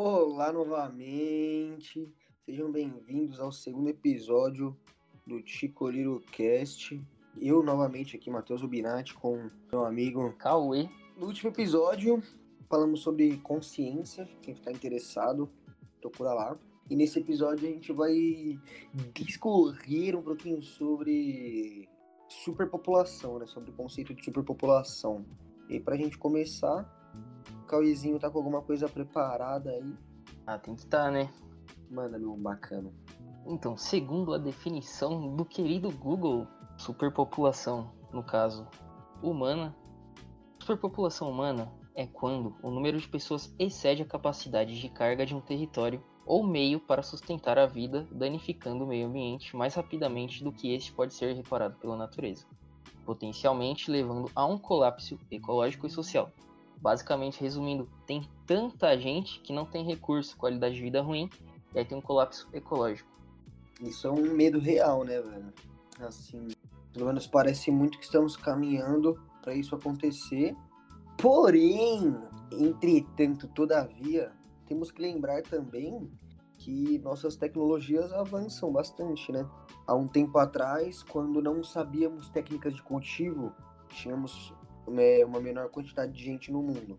Olá 0.00 0.52
novamente, 0.52 2.08
sejam 2.46 2.70
bem-vindos 2.70 3.40
ao 3.40 3.50
segundo 3.50 3.88
episódio 3.88 4.78
do 5.26 5.44
Chicoliro 5.44 6.22
Cast. 6.30 7.04
Eu 7.36 7.64
novamente 7.64 8.14
aqui, 8.14 8.30
Matheus 8.30 8.62
Rubinati, 8.62 9.12
com 9.14 9.50
meu 9.72 9.84
amigo 9.84 10.32
Cauê. 10.34 10.88
No 11.16 11.26
último 11.26 11.50
episódio, 11.50 12.22
falamos 12.70 13.00
sobre 13.00 13.38
consciência. 13.38 14.24
Quem 14.40 14.54
ficar 14.54 14.70
interessado, 14.70 15.50
procura 16.00 16.32
lá. 16.32 16.56
E 16.88 16.94
nesse 16.94 17.18
episódio 17.18 17.68
a 17.68 17.72
gente 17.72 17.92
vai 17.92 18.14
discorrer 19.12 20.16
um 20.16 20.22
pouquinho 20.22 20.62
sobre 20.62 21.88
superpopulação, 22.28 23.40
né? 23.40 23.46
Sobre 23.46 23.72
o 23.72 23.74
conceito 23.74 24.14
de 24.14 24.24
superpopulação. 24.24 25.26
E 25.68 25.80
pra 25.80 25.96
gente 25.96 26.16
começar, 26.16 26.97
o 27.68 27.70
Cauêzinho 27.70 28.18
tá 28.18 28.30
com 28.30 28.38
alguma 28.38 28.62
coisa 28.62 28.88
preparada 28.88 29.70
aí? 29.70 29.94
Ah, 30.46 30.58
tem 30.58 30.74
que 30.74 30.84
estar, 30.84 31.04
tá, 31.04 31.10
né? 31.10 31.30
Manda, 31.90 32.18
meu 32.18 32.34
bacana. 32.34 32.90
Então, 33.44 33.76
segundo 33.76 34.32
a 34.32 34.38
definição 34.38 35.36
do 35.36 35.44
querido 35.44 35.90
Google, 35.90 36.46
superpopulação, 36.78 37.92
no 38.10 38.22
caso, 38.22 38.66
humana. 39.22 39.76
Superpopulação 40.58 41.30
humana 41.30 41.70
é 41.94 42.06
quando 42.06 42.56
o 42.62 42.70
número 42.70 42.98
de 42.98 43.06
pessoas 43.06 43.54
excede 43.58 44.00
a 44.00 44.06
capacidade 44.06 44.80
de 44.80 44.88
carga 44.88 45.26
de 45.26 45.34
um 45.34 45.40
território 45.40 46.02
ou 46.24 46.46
meio 46.46 46.80
para 46.80 47.02
sustentar 47.02 47.58
a 47.58 47.66
vida, 47.66 48.08
danificando 48.10 48.84
o 48.84 48.86
meio 48.86 49.08
ambiente 49.08 49.54
mais 49.54 49.74
rapidamente 49.74 50.42
do 50.42 50.52
que 50.52 50.72
este 50.74 50.90
pode 50.90 51.12
ser 51.12 51.34
reparado 51.34 51.76
pela 51.76 51.96
natureza, 51.96 52.46
potencialmente 53.04 53.90
levando 53.90 54.30
a 54.34 54.46
um 54.46 54.56
colapso 54.56 55.18
ecológico 55.30 55.86
e 55.86 55.90
social. 55.90 56.32
Basicamente, 56.80 57.40
resumindo, 57.40 57.88
tem 58.06 58.28
tanta 58.46 58.96
gente 58.96 59.40
que 59.40 59.52
não 59.52 59.66
tem 59.66 59.84
recurso, 59.84 60.36
qualidade 60.36 60.76
de 60.76 60.80
vida 60.80 61.02
ruim, 61.02 61.28
e 61.74 61.78
aí 61.78 61.84
tem 61.84 61.98
um 61.98 62.02
colapso 62.02 62.48
ecológico. 62.52 63.10
Isso 63.80 64.06
é 64.06 64.10
um 64.10 64.34
medo 64.34 64.58
real, 64.58 65.04
né, 65.04 65.20
velho? 65.20 65.52
Assim, 66.00 66.48
pelo 66.92 67.06
menos 67.06 67.26
parece 67.26 67.70
muito 67.70 67.98
que 67.98 68.04
estamos 68.04 68.36
caminhando 68.36 69.20
para 69.42 69.54
isso 69.54 69.74
acontecer. 69.74 70.56
Porém, 71.16 72.16
entretanto, 72.52 73.48
todavia, 73.48 74.32
temos 74.66 74.90
que 74.90 75.02
lembrar 75.02 75.42
também 75.42 76.10
que 76.56 76.98
nossas 76.98 77.36
tecnologias 77.36 78.12
avançam 78.12 78.72
bastante, 78.72 79.30
né? 79.30 79.48
Há 79.86 79.94
um 79.94 80.08
tempo 80.08 80.38
atrás, 80.38 81.02
quando 81.02 81.40
não 81.40 81.62
sabíamos 81.62 82.28
técnicas 82.28 82.74
de 82.74 82.82
cultivo, 82.82 83.52
tínhamos 83.88 84.52
uma 85.24 85.40
menor 85.40 85.68
quantidade 85.70 86.12
de 86.12 86.22
gente 86.22 86.50
no 86.50 86.62
mundo. 86.62 86.98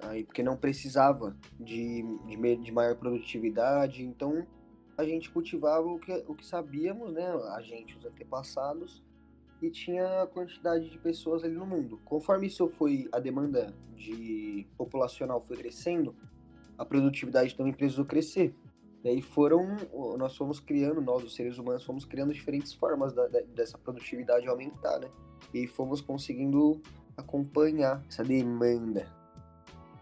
Aí, 0.00 0.24
porque 0.24 0.42
não 0.42 0.56
precisava 0.56 1.36
de, 1.58 2.02
de, 2.26 2.56
de 2.56 2.72
maior 2.72 2.96
produtividade, 2.96 4.02
então 4.02 4.46
a 4.96 5.04
gente 5.04 5.30
cultivava 5.30 5.86
o 5.86 5.98
que, 5.98 6.12
o 6.28 6.34
que 6.34 6.46
sabíamos, 6.46 7.12
né? 7.12 7.26
A 7.54 7.60
gente, 7.62 7.96
os 7.96 8.04
antepassados, 8.04 9.02
e 9.62 9.70
tinha 9.70 10.22
a 10.22 10.26
quantidade 10.26 10.90
de 10.90 10.98
pessoas 10.98 11.42
ali 11.42 11.54
no 11.54 11.66
mundo. 11.66 11.98
Conforme 12.04 12.46
isso 12.46 12.68
foi, 12.68 13.08
a 13.12 13.18
demanda 13.18 13.74
de 13.96 14.66
populacional 14.76 15.40
foi 15.40 15.56
crescendo, 15.56 16.14
a 16.76 16.84
produtividade 16.84 17.56
também 17.56 17.72
precisou 17.72 18.04
crescer. 18.04 18.54
E 19.04 19.20
foram, 19.20 19.76
nós 20.16 20.34
fomos 20.36 20.58
criando, 20.58 21.02
nós 21.02 21.22
os 21.22 21.34
seres 21.34 21.58
humanos 21.58 21.84
fomos 21.84 22.06
criando 22.06 22.32
diferentes 22.32 22.72
formas 22.72 23.12
da, 23.12 23.26
dessa 23.54 23.76
produtividade 23.76 24.48
aumentar, 24.48 24.98
né? 24.98 25.10
E 25.52 25.66
fomos 25.66 26.00
conseguindo 26.00 26.80
acompanhar 27.16 28.02
essa 28.08 28.24
demanda. 28.24 29.06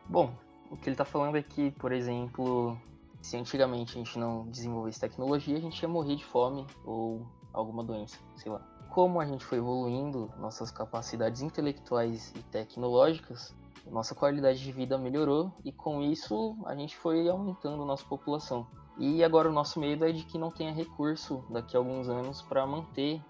Bom, 0.09 0.33
o 0.71 0.77
que 0.77 0.89
ele 0.89 0.95
está 0.95 1.05
falando 1.05 1.37
é 1.37 1.43
que, 1.43 1.73
por 1.73 1.91
exemplo, 1.91 2.79
se 3.21 3.37
antigamente 3.37 3.93
a 3.93 3.99
gente 3.99 4.19
não 4.19 4.47
desenvolvesse 4.47 5.01
tecnologia, 5.01 5.57
a 5.57 5.61
gente 5.61 5.81
ia 5.81 5.89
morrer 5.89 6.17
de 6.17 6.25
fome 6.25 6.67
ou 6.85 7.27
alguma 7.53 7.83
doença, 7.83 8.19
sei 8.37 8.53
lá. 8.53 8.61
Como 8.91 9.21
a 9.21 9.25
gente 9.25 9.45
foi 9.45 9.59
evoluindo 9.59 10.31
nossas 10.39 10.71
capacidades 10.71 11.43
intelectuais 11.43 12.33
e 12.37 12.43
tecnológicas, 12.45 13.55
nossa 13.91 14.15
qualidade 14.15 14.63
de 14.63 14.71
vida 14.71 14.97
melhorou 14.97 15.53
e 15.65 15.73
com 15.73 16.03
isso 16.03 16.57
a 16.67 16.75
gente 16.75 16.97
foi 16.97 17.29
aumentando 17.29 17.85
nossa 17.85 18.05
população. 18.05 18.67
E 18.99 19.25
agora 19.25 19.49
o 19.49 19.53
nosso 19.53 19.81
medo 19.81 20.05
é 20.05 20.13
de 20.13 20.25
que 20.25 20.39
não 20.39 20.51
tenha 20.51 20.73
recurso 20.73 21.45
daqui 21.49 21.77
a 21.77 21.81
alguns 21.81 22.09
anos 22.09 22.43
para 22.43 22.67
manter 22.67 23.23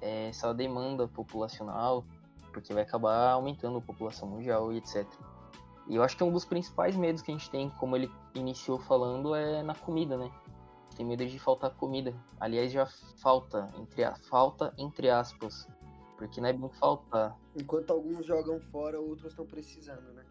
é, 0.00 0.28
essa 0.28 0.52
demanda 0.52 1.08
populacional, 1.08 2.04
porque 2.52 2.72
vai 2.72 2.82
acabar 2.82 3.32
aumentando 3.32 3.78
a 3.78 3.80
população 3.80 4.28
mundial 4.28 4.72
e 4.72 4.78
etc. 4.78 5.06
E 5.88 5.96
eu 5.96 6.02
acho 6.02 6.16
que 6.16 6.24
um 6.24 6.32
dos 6.32 6.44
principais 6.44 6.96
medos 6.96 7.22
que 7.22 7.30
a 7.30 7.34
gente 7.34 7.50
tem, 7.50 7.70
como 7.70 7.96
ele 7.96 8.10
iniciou 8.34 8.78
falando, 8.78 9.34
é 9.34 9.62
na 9.62 9.74
comida, 9.74 10.16
né? 10.16 10.30
Tem 10.96 11.06
medo 11.06 11.24
de 11.24 11.38
faltar 11.38 11.70
comida. 11.70 12.14
Aliás, 12.40 12.72
já 12.72 12.86
falta, 13.18 13.70
entre 13.78 14.02
a 14.02 14.14
falta 14.16 14.74
entre 14.76 15.10
aspas, 15.10 15.68
porque 16.16 16.40
não 16.40 16.48
é 16.48 16.52
bem 16.52 16.68
faltar. 16.70 17.36
Enquanto 17.54 17.90
alguns 17.92 18.26
jogam 18.26 18.60
fora, 18.72 19.00
outros 19.00 19.30
estão 19.30 19.46
precisando, 19.46 20.12
né? 20.12 20.24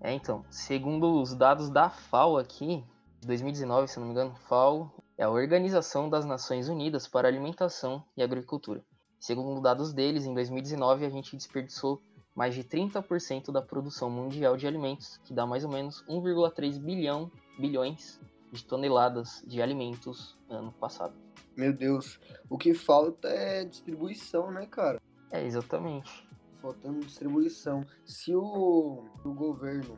É, 0.00 0.12
então, 0.12 0.44
segundo 0.50 1.20
os 1.20 1.34
dados 1.34 1.70
da 1.70 1.88
FAO 1.90 2.38
aqui, 2.38 2.84
2019, 3.26 3.88
se 3.88 3.98
não 3.98 4.06
me 4.06 4.12
engano, 4.12 4.34
FAO 4.48 4.90
é 5.18 5.24
a 5.24 5.30
Organização 5.30 6.08
das 6.08 6.24
Nações 6.24 6.68
Unidas 6.68 7.08
para 7.08 7.26
Alimentação 7.26 8.04
e 8.16 8.22
Agricultura. 8.22 8.84
Segundo 9.18 9.60
dados 9.60 9.92
deles, 9.92 10.24
em 10.24 10.32
2019 10.32 11.04
a 11.04 11.10
gente 11.10 11.36
desperdiçou 11.36 12.00
mais 12.34 12.54
de 12.54 12.62
30% 12.62 13.50
da 13.50 13.60
produção 13.60 14.08
mundial 14.08 14.56
de 14.56 14.66
alimentos, 14.66 15.18
que 15.24 15.34
dá 15.34 15.44
mais 15.44 15.64
ou 15.64 15.70
menos 15.70 16.04
1,3 16.08 16.78
bilhão 16.78 17.30
bilhões 17.58 18.20
de 18.52 18.64
toneladas 18.64 19.42
de 19.44 19.60
alimentos 19.60 20.38
ano 20.48 20.70
passado. 20.72 21.14
Meu 21.56 21.72
Deus, 21.72 22.20
o 22.48 22.56
que 22.56 22.74
falta 22.74 23.28
é 23.28 23.64
distribuição, 23.64 24.52
né, 24.52 24.66
cara? 24.66 25.00
É, 25.32 25.44
exatamente. 25.44 26.28
Faltando 26.62 27.00
distribuição. 27.00 27.84
Se 28.04 28.36
o, 28.36 29.04
o 29.24 29.34
governo 29.34 29.96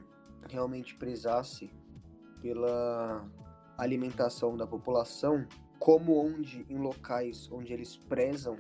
realmente 0.49 0.95
prezasse 0.95 1.71
pela 2.41 3.25
alimentação 3.76 4.56
da 4.56 4.66
população, 4.66 5.47
como 5.78 6.19
onde 6.19 6.66
em 6.69 6.78
locais 6.78 7.49
onde 7.53 7.72
eles 7.72 7.97
prezam 7.97 8.56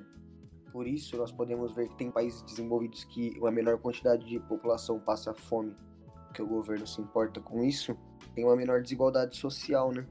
por 0.70 0.86
isso 0.86 1.16
nós 1.16 1.32
podemos 1.32 1.72
ver 1.72 1.88
que 1.88 1.96
tem 1.96 2.10
países 2.10 2.42
desenvolvidos 2.42 3.04
que 3.04 3.36
uma 3.38 3.50
menor 3.50 3.78
quantidade 3.78 4.24
de 4.26 4.38
população 4.40 5.00
passa 5.00 5.32
fome, 5.32 5.74
que 6.34 6.42
o 6.42 6.46
governo 6.46 6.86
se 6.86 7.00
importa 7.00 7.40
com 7.40 7.64
isso, 7.64 7.96
tem 8.34 8.44
uma 8.44 8.56
menor 8.56 8.82
desigualdade 8.82 9.36
social, 9.36 9.92
né? 9.92 10.06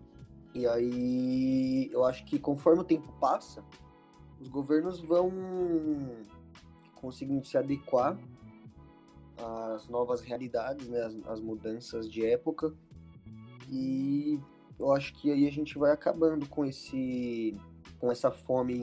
E 0.53 0.66
aí 0.66 1.89
eu 1.91 2.03
acho 2.03 2.25
que 2.25 2.39
conforme 2.39 2.81
o 2.81 2.83
tempo 2.83 3.11
passa, 3.19 3.63
os 4.39 4.47
governos 4.47 5.00
vão 5.00 5.31
conseguindo 6.95 7.45
se 7.45 7.57
adequar 7.57 8.17
às 9.38 9.88
novas 9.88 10.22
realidades, 10.22 10.88
né, 10.88 11.01
as, 11.03 11.16
as 11.27 11.39
mudanças 11.39 12.09
de 12.09 12.25
época. 12.25 12.73
E 13.69 14.39
eu 14.79 14.91
acho 14.94 15.13
que 15.13 15.31
aí 15.31 15.47
a 15.47 15.51
gente 15.51 15.78
vai 15.78 15.91
acabando 15.91 16.47
com 16.47 16.66
esse 16.66 17.57
com 18.00 18.11
essa 18.11 18.31
fome 18.31 18.75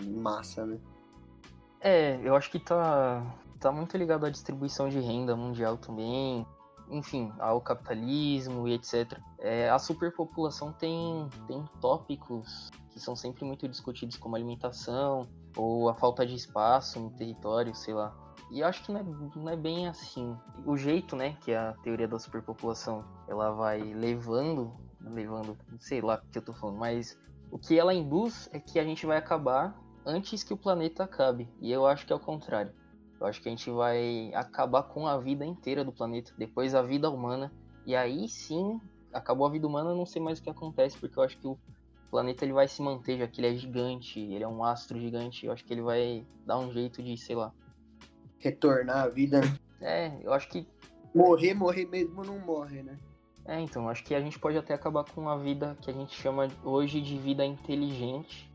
em 0.00 0.12
massa, 0.12 0.64
né? 0.64 0.78
É, 1.80 2.20
eu 2.26 2.34
acho 2.34 2.50
que 2.50 2.58
tá 2.58 3.24
tá 3.60 3.70
muito 3.70 3.96
ligado 3.96 4.26
à 4.26 4.30
distribuição 4.30 4.88
de 4.88 4.98
renda 4.98 5.36
mundial 5.36 5.76
também, 5.76 6.46
enfim, 6.90 7.32
ao 7.38 7.60
capitalismo 7.60 8.66
e 8.66 8.74
etc. 8.74 9.18
É, 9.38 9.70
a 9.70 9.78
superpopulação 9.78 10.72
tem, 10.72 11.28
tem 11.46 11.64
tópicos 11.80 12.70
que 12.90 13.00
são 13.00 13.14
sempre 13.14 13.44
muito 13.44 13.68
discutidos, 13.68 14.16
como 14.16 14.36
alimentação 14.36 15.28
ou 15.56 15.88
a 15.88 15.94
falta 15.94 16.26
de 16.26 16.34
espaço 16.34 17.00
no 17.00 17.10
território, 17.10 17.74
sei 17.74 17.94
lá. 17.94 18.14
E 18.50 18.62
acho 18.62 18.84
que 18.84 18.92
não 18.92 19.00
é, 19.00 19.04
não 19.36 19.48
é 19.48 19.56
bem 19.56 19.88
assim. 19.88 20.36
O 20.66 20.76
jeito, 20.76 21.16
né, 21.16 21.36
que 21.40 21.54
a 21.54 21.72
teoria 21.82 22.06
da 22.06 22.18
superpopulação 22.18 23.04
ela 23.26 23.50
vai 23.50 23.80
levando, 23.80 24.72
levando, 25.00 25.56
sei 25.78 26.00
lá 26.00 26.16
o 26.16 26.30
que 26.30 26.38
eu 26.38 26.42
tô 26.42 26.52
falando, 26.52 26.78
mas 26.78 27.18
o 27.50 27.58
que 27.58 27.78
ela 27.78 27.94
induz 27.94 28.48
é 28.52 28.60
que 28.60 28.78
a 28.78 28.84
gente 28.84 29.06
vai 29.06 29.16
acabar 29.16 29.74
antes 30.04 30.42
que 30.42 30.52
o 30.52 30.56
planeta 30.56 31.04
acabe. 31.04 31.48
E 31.60 31.72
eu 31.72 31.86
acho 31.86 32.06
que 32.06 32.12
é 32.12 32.16
o 32.16 32.20
contrário. 32.20 32.72
Eu 33.20 33.26
acho 33.26 33.40
que 33.40 33.48
a 33.48 33.52
gente 33.52 33.70
vai 33.70 34.32
acabar 34.34 34.82
com 34.82 35.06
a 35.06 35.16
vida 35.16 35.46
inteira 35.46 35.84
do 35.84 35.92
planeta, 35.92 36.32
depois 36.36 36.74
a 36.74 36.82
vida 36.82 37.08
humana. 37.08 37.52
E 37.86 37.94
aí 37.94 38.28
sim, 38.28 38.80
acabou 39.12 39.46
a 39.46 39.50
vida 39.50 39.66
humana, 39.66 39.94
não 39.94 40.04
sei 40.04 40.20
mais 40.20 40.38
o 40.38 40.42
que 40.42 40.50
acontece, 40.50 40.98
porque 40.98 41.18
eu 41.18 41.22
acho 41.22 41.38
que 41.38 41.46
o 41.46 41.56
planeta 42.12 42.44
ele 42.44 42.52
vai 42.52 42.68
se 42.68 42.82
manter, 42.82 43.18
já 43.18 43.26
que 43.26 43.40
ele 43.40 43.48
é 43.48 43.54
gigante, 43.56 44.20
ele 44.20 44.44
é 44.44 44.48
um 44.48 44.62
astro 44.62 45.00
gigante. 45.00 45.46
Eu 45.46 45.52
acho 45.52 45.64
que 45.64 45.72
ele 45.72 45.80
vai 45.80 46.26
dar 46.44 46.58
um 46.58 46.70
jeito 46.70 47.02
de, 47.02 47.16
sei 47.16 47.34
lá. 47.34 47.50
Retornar 48.38 49.04
à 49.04 49.08
vida. 49.08 49.40
É, 49.80 50.12
eu 50.22 50.32
acho 50.34 50.48
que. 50.50 50.68
Morrer, 51.14 51.54
morrer 51.54 51.86
mesmo 51.86 52.22
não 52.22 52.38
morre, 52.38 52.82
né? 52.82 52.98
É, 53.46 53.58
então, 53.58 53.88
acho 53.88 54.04
que 54.04 54.14
a 54.14 54.20
gente 54.20 54.38
pode 54.38 54.58
até 54.58 54.74
acabar 54.74 55.04
com 55.04 55.28
a 55.28 55.36
vida 55.38 55.76
que 55.80 55.90
a 55.90 55.92
gente 55.94 56.14
chama 56.14 56.48
hoje 56.62 57.00
de 57.00 57.18
vida 57.18 57.44
inteligente, 57.44 58.52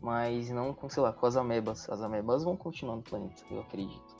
mas 0.00 0.50
não 0.50 0.74
com, 0.74 0.88
sei 0.88 1.02
lá, 1.02 1.12
com 1.12 1.26
as 1.26 1.36
amebas. 1.36 1.88
As 1.88 2.02
amebas 2.02 2.42
vão 2.42 2.56
continuar 2.56 2.96
no 2.96 3.02
planeta, 3.02 3.42
eu 3.50 3.60
acredito. 3.60 4.16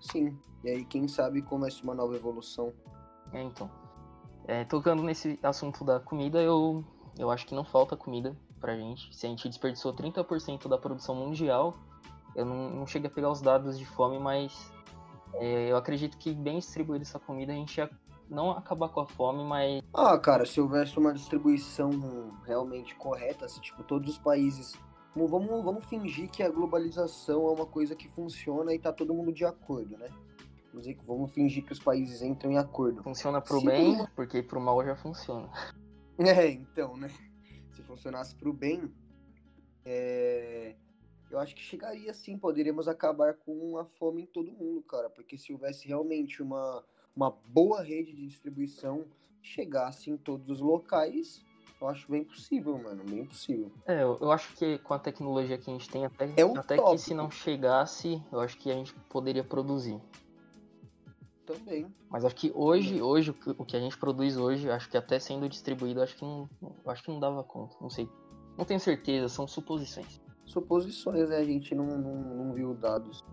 Sim, 0.00 0.38
e 0.62 0.70
aí 0.70 0.84
quem 0.84 1.08
sabe 1.08 1.42
começa 1.42 1.82
uma 1.82 1.94
nova 1.94 2.14
evolução. 2.14 2.72
É, 3.32 3.42
então. 3.42 3.68
É, 4.46 4.64
tocando 4.64 5.02
nesse 5.02 5.38
assunto 5.42 5.84
da 5.84 6.00
comida, 6.00 6.40
eu, 6.40 6.84
eu 7.20 7.30
acho 7.30 7.46
que 7.46 7.54
não 7.54 7.64
falta 7.64 7.96
comida 7.96 8.34
pra 8.58 8.76
gente. 8.76 9.14
Se 9.14 9.26
a 9.26 9.28
gente 9.28 9.48
desperdiçou 9.48 9.94
30% 9.94 10.66
da 10.68 10.78
produção 10.78 11.14
mundial, 11.14 11.76
eu 12.34 12.46
não, 12.46 12.70
não 12.70 12.86
cheguei 12.86 13.10
a 13.10 13.12
pegar 13.12 13.30
os 13.30 13.42
dados 13.42 13.78
de 13.78 13.84
fome, 13.84 14.18
mas 14.18 14.72
é, 15.34 15.70
eu 15.70 15.76
acredito 15.76 16.16
que 16.16 16.32
bem 16.32 16.58
distribuída 16.58 17.04
essa 17.04 17.18
comida 17.18 17.52
a 17.52 17.54
gente 17.54 17.76
ia 17.76 17.90
não 18.28 18.52
acabar 18.52 18.88
com 18.88 19.00
a 19.00 19.06
fome, 19.06 19.44
mas. 19.44 19.82
Ah, 19.92 20.16
cara, 20.18 20.46
se 20.46 20.60
houvesse 20.60 20.98
uma 20.98 21.12
distribuição 21.12 21.90
realmente 22.46 22.94
correta, 22.94 23.48
se 23.48 23.60
tipo, 23.60 23.82
todos 23.82 24.12
os 24.12 24.18
países. 24.18 24.72
Vamos, 25.14 25.64
vamos 25.64 25.84
fingir 25.86 26.30
que 26.30 26.40
a 26.40 26.48
globalização 26.48 27.48
é 27.48 27.50
uma 27.50 27.66
coisa 27.66 27.96
que 27.96 28.08
funciona 28.08 28.72
e 28.72 28.78
tá 28.78 28.92
todo 28.92 29.12
mundo 29.12 29.32
de 29.32 29.44
acordo, 29.44 29.98
né? 29.98 30.08
Vamos 31.04 31.32
fingir 31.32 31.64
que 31.64 31.72
os 31.72 31.80
países 31.80 32.22
entram 32.22 32.52
em 32.52 32.56
acordo. 32.56 33.02
Funciona 33.02 33.40
pro 33.40 33.58
se 33.58 33.66
bem, 33.66 33.96
não... 33.98 34.06
porque 34.14 34.40
pro 34.40 34.60
mal 34.60 34.84
já 34.84 34.94
funciona. 34.94 35.50
É, 36.28 36.50
então, 36.50 36.96
né? 36.96 37.08
Se 37.72 37.82
funcionasse 37.82 38.34
pro 38.34 38.52
bem, 38.52 38.92
é... 39.84 40.74
eu 41.30 41.38
acho 41.38 41.54
que 41.54 41.62
chegaria 41.62 42.12
sim, 42.12 42.36
poderíamos 42.36 42.88
acabar 42.88 43.34
com 43.34 43.78
a 43.78 43.84
fome 43.84 44.22
em 44.22 44.26
todo 44.26 44.52
mundo, 44.52 44.82
cara. 44.82 45.08
Porque 45.08 45.38
se 45.38 45.52
houvesse 45.52 45.88
realmente 45.88 46.42
uma, 46.42 46.84
uma 47.16 47.30
boa 47.30 47.82
rede 47.82 48.12
de 48.12 48.26
distribuição, 48.26 49.06
chegasse 49.42 50.10
em 50.10 50.16
todos 50.18 50.48
os 50.50 50.60
locais, 50.60 51.42
eu 51.80 51.88
acho 51.88 52.10
bem 52.10 52.22
possível, 52.22 52.76
mano, 52.76 53.02
bem 53.04 53.24
possível. 53.24 53.72
É, 53.86 54.02
eu, 54.02 54.18
eu 54.20 54.30
acho 54.30 54.54
que 54.54 54.78
com 54.80 54.92
a 54.92 54.98
tecnologia 54.98 55.56
que 55.56 55.70
a 55.70 55.72
gente 55.72 55.88
tem, 55.88 56.04
até, 56.04 56.26
é 56.26 56.42
até 56.58 56.76
que 56.76 56.98
se 56.98 57.14
não 57.14 57.30
chegasse, 57.30 58.22
eu 58.30 58.40
acho 58.40 58.58
que 58.58 58.70
a 58.70 58.74
gente 58.74 58.92
poderia 59.08 59.42
produzir 59.42 59.98
também. 61.52 61.86
Mas 62.08 62.24
acho 62.24 62.34
que 62.34 62.52
hoje, 62.54 63.00
hoje 63.02 63.30
o 63.30 63.64
que 63.64 63.76
a 63.76 63.80
gente 63.80 63.96
produz 63.98 64.36
hoje, 64.36 64.70
acho 64.70 64.88
que 64.88 64.96
até 64.96 65.18
sendo 65.18 65.48
distribuído, 65.48 66.02
acho 66.02 66.16
que 66.16 66.24
não, 66.24 66.48
acho 66.86 67.02
que 67.02 67.10
não 67.10 67.20
dava 67.20 67.42
conta. 67.42 67.76
Não 67.80 67.90
sei. 67.90 68.08
Não 68.56 68.64
tenho 68.64 68.80
certeza, 68.80 69.28
são 69.28 69.46
suposições. 69.46 70.20
Suposições, 70.44 71.28
né? 71.28 71.36
A 71.36 71.44
gente 71.44 71.74
não, 71.74 71.86
não, 71.86 72.14
não 72.44 72.52
viu 72.52 72.74
dados. 72.74 73.24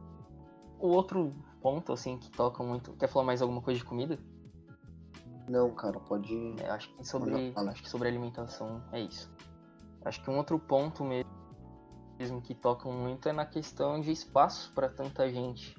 O 0.79 0.89
outro 0.89 1.33
ponto, 1.61 1.91
assim, 1.91 2.17
que 2.17 2.29
toca 2.29 2.63
muito. 2.63 2.93
Quer 2.93 3.07
falar 3.07 3.25
mais 3.25 3.41
alguma 3.41 3.61
coisa 3.61 3.79
de 3.79 3.85
comida? 3.85 4.19
Não, 5.49 5.71
cara, 5.71 5.99
pode. 5.99 6.55
É, 6.61 6.69
acho 6.69 6.93
que 6.93 7.07
sobre. 7.07 7.53
Acho 7.55 7.81
que 7.81 7.89
sobre 7.89 8.07
alimentação 8.07 8.83
é 8.91 9.01
isso. 9.01 9.31
Acho 10.05 10.23
que 10.23 10.29
um 10.29 10.37
outro 10.37 10.59
ponto 10.59 11.03
mesmo 11.03 12.41
que 12.41 12.53
toca 12.53 12.89
muito 12.89 13.27
é 13.27 13.33
na 13.33 13.45
questão 13.45 13.99
de 13.99 14.11
espaço 14.11 14.71
para 14.73 14.89
tanta 14.89 15.29
gente. 15.29 15.75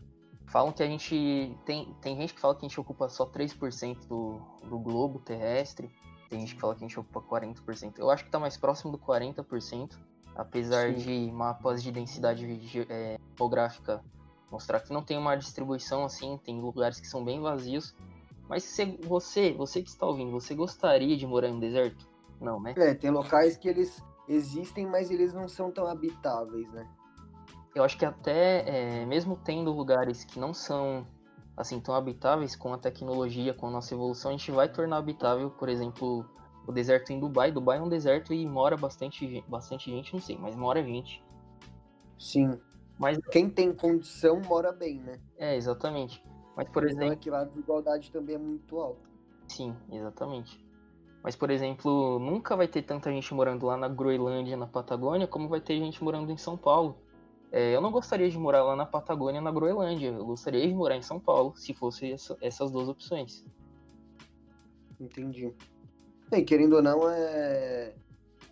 Falam 0.50 0.72
que 0.72 0.82
a 0.82 0.86
gente. 0.86 1.56
Tem, 1.64 1.94
tem 2.00 2.16
gente 2.16 2.34
que 2.34 2.40
fala 2.40 2.54
que 2.54 2.64
a 2.64 2.68
gente 2.68 2.80
ocupa 2.80 3.08
só 3.08 3.26
3% 3.26 4.06
do, 4.06 4.40
do 4.68 4.78
globo 4.78 5.18
terrestre. 5.18 5.90
Tem 6.28 6.40
gente 6.40 6.54
que 6.54 6.60
fala 6.60 6.74
que 6.74 6.84
a 6.84 6.88
gente 6.88 6.98
ocupa 6.98 7.20
40%. 7.20 7.98
Eu 7.98 8.10
acho 8.10 8.24
que 8.24 8.30
tá 8.30 8.38
mais 8.38 8.56
próximo 8.56 8.92
do 8.92 8.98
40%, 8.98 9.98
apesar 10.34 10.92
Sim. 10.92 10.96
de 10.96 11.32
mapas 11.32 11.82
de 11.82 11.90
densidade 11.90 12.44
é, 12.88 13.18
geográfica 13.36 14.02
mostrar 14.50 14.80
que 14.80 14.92
não 14.92 15.02
tem 15.02 15.18
uma 15.18 15.36
distribuição 15.36 16.04
assim, 16.04 16.38
tem 16.42 16.60
lugares 16.60 17.00
que 17.00 17.06
são 17.06 17.24
bem 17.24 17.40
vazios. 17.40 17.94
Mas 18.48 18.64
se 18.64 18.84
você, 19.02 19.52
você 19.52 19.82
que 19.82 19.90
está 19.90 20.06
ouvindo, 20.06 20.30
você 20.32 20.54
gostaria 20.54 21.16
de 21.16 21.26
morar 21.26 21.48
em 21.48 21.54
um 21.54 21.60
deserto? 21.60 22.08
Não, 22.40 22.60
né? 22.60 22.74
É, 22.76 22.94
tem 22.94 23.10
locais 23.10 23.56
que 23.56 23.68
eles 23.68 24.02
existem, 24.26 24.86
mas 24.86 25.10
eles 25.10 25.34
não 25.34 25.48
são 25.48 25.70
tão 25.70 25.86
habitáveis, 25.86 26.70
né? 26.72 26.88
Eu 27.74 27.84
acho 27.84 27.96
que 27.98 28.04
até, 28.04 29.00
é, 29.00 29.06
mesmo 29.06 29.36
tendo 29.36 29.72
lugares 29.72 30.24
que 30.24 30.38
não 30.38 30.52
são 30.52 31.06
assim 31.56 31.80
tão 31.80 31.94
habitáveis 31.94 32.54
com 32.54 32.72
a 32.72 32.78
tecnologia, 32.78 33.52
com 33.52 33.66
a 33.66 33.70
nossa 33.70 33.94
evolução, 33.94 34.30
a 34.30 34.36
gente 34.36 34.50
vai 34.50 34.68
tornar 34.68 34.98
habitável, 34.98 35.50
por 35.50 35.68
exemplo, 35.68 36.24
o 36.66 36.72
deserto 36.72 37.12
em 37.12 37.18
Dubai. 37.18 37.50
Dubai 37.50 37.78
é 37.78 37.82
um 37.82 37.88
deserto 37.88 38.32
e 38.32 38.46
mora 38.46 38.76
bastante, 38.76 39.44
bastante 39.48 39.90
gente, 39.90 40.12
não 40.12 40.20
sei, 40.20 40.38
mas 40.38 40.54
mora 40.54 40.82
gente. 40.82 41.22
Sim. 42.18 42.60
Mas 42.98 43.18
quem 43.30 43.48
tem 43.48 43.72
condição 43.72 44.40
mora 44.40 44.72
bem, 44.72 45.00
né? 45.00 45.20
É, 45.36 45.56
exatamente. 45.56 46.24
Mas 46.56 46.68
por 46.68 46.84
exemplo, 46.84 47.12
é 47.12 47.16
que 47.16 47.30
a 47.30 47.44
desigualdade 47.44 48.10
também 48.10 48.34
é 48.34 48.38
muito 48.38 48.78
alta. 48.78 49.08
Sim, 49.48 49.74
exatamente. 49.90 50.68
Mas, 51.22 51.34
por 51.34 51.50
exemplo, 51.50 52.18
nunca 52.18 52.56
vai 52.56 52.68
ter 52.68 52.82
tanta 52.82 53.10
gente 53.10 53.34
morando 53.34 53.66
lá 53.66 53.76
na 53.76 53.88
Groenlândia, 53.88 54.56
na 54.56 54.66
Patagônia, 54.66 55.26
como 55.26 55.48
vai 55.48 55.60
ter 55.60 55.78
gente 55.78 56.02
morando 56.02 56.30
em 56.30 56.36
São 56.36 56.56
Paulo. 56.56 56.96
É, 57.50 57.74
eu 57.74 57.80
não 57.80 57.90
gostaria 57.90 58.28
de 58.28 58.38
morar 58.38 58.62
lá 58.62 58.76
na 58.76 58.84
Patagônia, 58.84 59.40
na 59.40 59.50
Groenlândia. 59.50 60.08
Eu 60.08 60.24
gostaria 60.24 60.66
de 60.66 60.74
morar 60.74 60.96
em 60.96 61.02
São 61.02 61.18
Paulo, 61.18 61.54
se 61.56 61.72
fosse 61.72 62.12
essa, 62.12 62.36
essas 62.40 62.70
duas 62.70 62.88
opções. 62.88 63.44
Entendi. 65.00 65.54
Bem, 66.30 66.44
querendo 66.44 66.74
ou 66.74 66.82
não, 66.82 67.08
é... 67.08 67.94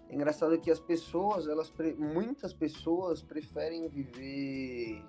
é 0.08 0.14
engraçado 0.14 0.58
que 0.58 0.70
as 0.70 0.81
pessoas, 0.81 1.46
elas 1.46 1.72
muitas 1.98 2.54
pessoas 2.54 3.22
preferem 3.22 3.88
viver 3.88 5.04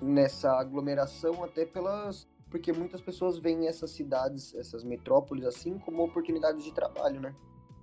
nessa 0.00 0.52
aglomeração 0.52 1.42
até 1.44 1.64
pelas 1.64 2.30
porque 2.50 2.70
muitas 2.70 3.00
pessoas 3.00 3.38
veem 3.38 3.66
essas 3.66 3.92
cidades, 3.92 4.54
essas 4.54 4.84
metrópoles 4.84 5.46
assim 5.46 5.78
como 5.78 6.04
oportunidades 6.04 6.62
de 6.62 6.70
trabalho, 6.70 7.18
né? 7.18 7.34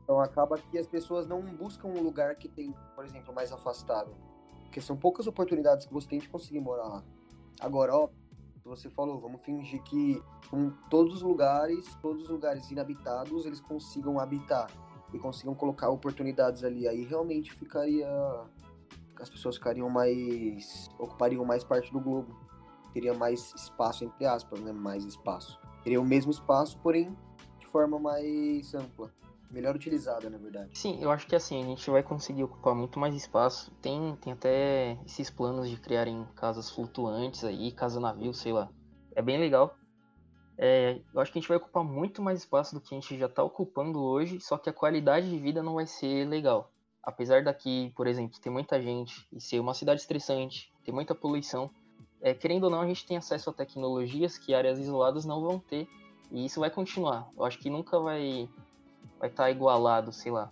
Então 0.03 0.19
acaba 0.19 0.59
que 0.59 0.77
as 0.77 0.85
pessoas 0.85 1.25
não 1.25 1.41
buscam 1.41 1.87
um 1.87 2.03
lugar 2.03 2.35
que 2.35 2.47
tem, 2.47 2.71
por 2.93 3.03
exemplo, 3.03 3.33
mais 3.33 3.51
afastado 3.51 4.15
porque 4.69 4.79
são 4.79 4.95
poucas 4.95 5.25
oportunidades 5.25 5.87
que 5.87 5.93
você 5.93 6.07
tem 6.07 6.19
de 6.19 6.29
conseguir 6.29 6.59
morar 6.59 6.87
lá. 6.87 7.03
Agora, 7.59 7.95
ó, 7.95 8.07
você 8.63 8.87
falou, 8.87 9.19
vamos 9.19 9.41
fingir 9.41 9.81
que 9.81 10.21
em 10.53 10.69
todos 10.91 11.15
os 11.15 11.21
lugares, 11.23 11.95
todos 12.03 12.23
os 12.25 12.29
lugares 12.29 12.69
inabitados, 12.69 13.47
eles 13.47 13.59
consigam 13.59 14.19
habitar 14.19 14.71
e 15.11 15.17
consigam 15.17 15.55
colocar 15.55 15.89
oportunidades 15.89 16.63
ali. 16.63 16.87
Aí 16.87 17.03
realmente 17.03 17.51
ficaria. 17.51 18.07
As 19.19 19.27
pessoas 19.27 19.57
ficariam 19.57 19.89
mais. 19.89 20.87
ocupariam 20.99 21.43
mais 21.43 21.63
parte 21.63 21.91
do 21.91 21.99
globo. 21.99 22.37
Teria 22.93 23.15
mais 23.15 23.51
espaço, 23.55 24.05
entre 24.05 24.25
aspas, 24.27 24.61
né? 24.61 24.71
Mais 24.71 25.03
espaço. 25.03 25.59
Teria 25.83 25.99
o 25.99 26.05
mesmo 26.05 26.31
espaço, 26.31 26.77
porém 26.77 27.17
de 27.57 27.65
forma 27.65 27.99
mais 27.99 28.73
ampla 28.75 29.11
melhor 29.49 29.75
utilizada, 29.75 30.29
na 30.29 30.37
verdade. 30.37 30.77
Sim, 30.77 31.01
eu 31.01 31.11
acho 31.11 31.27
que 31.27 31.35
assim, 31.35 31.63
a 31.63 31.65
gente 31.65 31.89
vai 31.89 32.03
conseguir 32.03 32.43
ocupar 32.43 32.75
muito 32.75 32.99
mais 32.99 33.15
espaço. 33.15 33.71
Tem, 33.81 34.15
tem 34.17 34.33
até 34.33 34.97
esses 35.05 35.29
planos 35.29 35.69
de 35.69 35.77
criarem 35.77 36.27
casas 36.35 36.69
flutuantes 36.69 37.43
aí, 37.43 37.71
casa 37.71 37.99
navio, 37.99 38.33
sei 38.33 38.53
lá. 38.53 38.69
É 39.15 39.21
bem 39.21 39.39
legal. 39.39 39.75
É, 40.57 40.99
eu 41.13 41.21
acho 41.21 41.31
que 41.31 41.39
a 41.39 41.41
gente 41.41 41.47
vai 41.47 41.57
ocupar 41.57 41.83
muito 41.83 42.21
mais 42.21 42.39
espaço 42.39 42.75
do 42.75 42.81
que 42.81 42.93
a 42.93 42.99
gente 42.99 43.17
já 43.17 43.27
está 43.27 43.41
ocupando 43.41 44.01
hoje, 44.01 44.41
só 44.41 44.57
que 44.57 44.69
a 44.69 44.73
qualidade 44.73 45.29
de 45.29 45.39
vida 45.39 45.63
não 45.63 45.75
vai 45.75 45.87
ser 45.87 46.27
legal. 46.27 46.71
Apesar 47.01 47.43
daqui, 47.43 47.93
por 47.95 48.07
exemplo, 48.07 48.39
ter 48.39 48.49
muita 48.49 48.81
gente 48.81 49.25
e 49.31 49.39
ser 49.39 49.59
uma 49.59 49.73
cidade 49.73 50.01
estressante, 50.01 50.71
ter 50.83 50.91
muita 50.91 51.15
poluição, 51.15 51.71
é, 52.21 52.33
querendo 52.33 52.65
ou 52.65 52.69
não, 52.69 52.81
a 52.81 52.87
gente 52.87 53.05
tem 53.05 53.15
acesso 53.15 53.49
a 53.49 53.53
tecnologias 53.53 54.37
que 54.37 54.53
áreas 54.53 54.79
isoladas 54.79 55.25
não 55.25 55.41
vão 55.41 55.59
ter. 55.59 55.87
E 56.31 56.45
isso 56.45 56.59
vai 56.59 56.69
continuar. 56.69 57.29
Eu 57.35 57.45
acho 57.45 57.57
que 57.57 57.69
nunca 57.69 57.99
vai 57.99 58.47
vai 59.19 59.29
estar 59.29 59.43
tá 59.43 59.51
igualado, 59.51 60.11
sei 60.11 60.31
lá. 60.31 60.51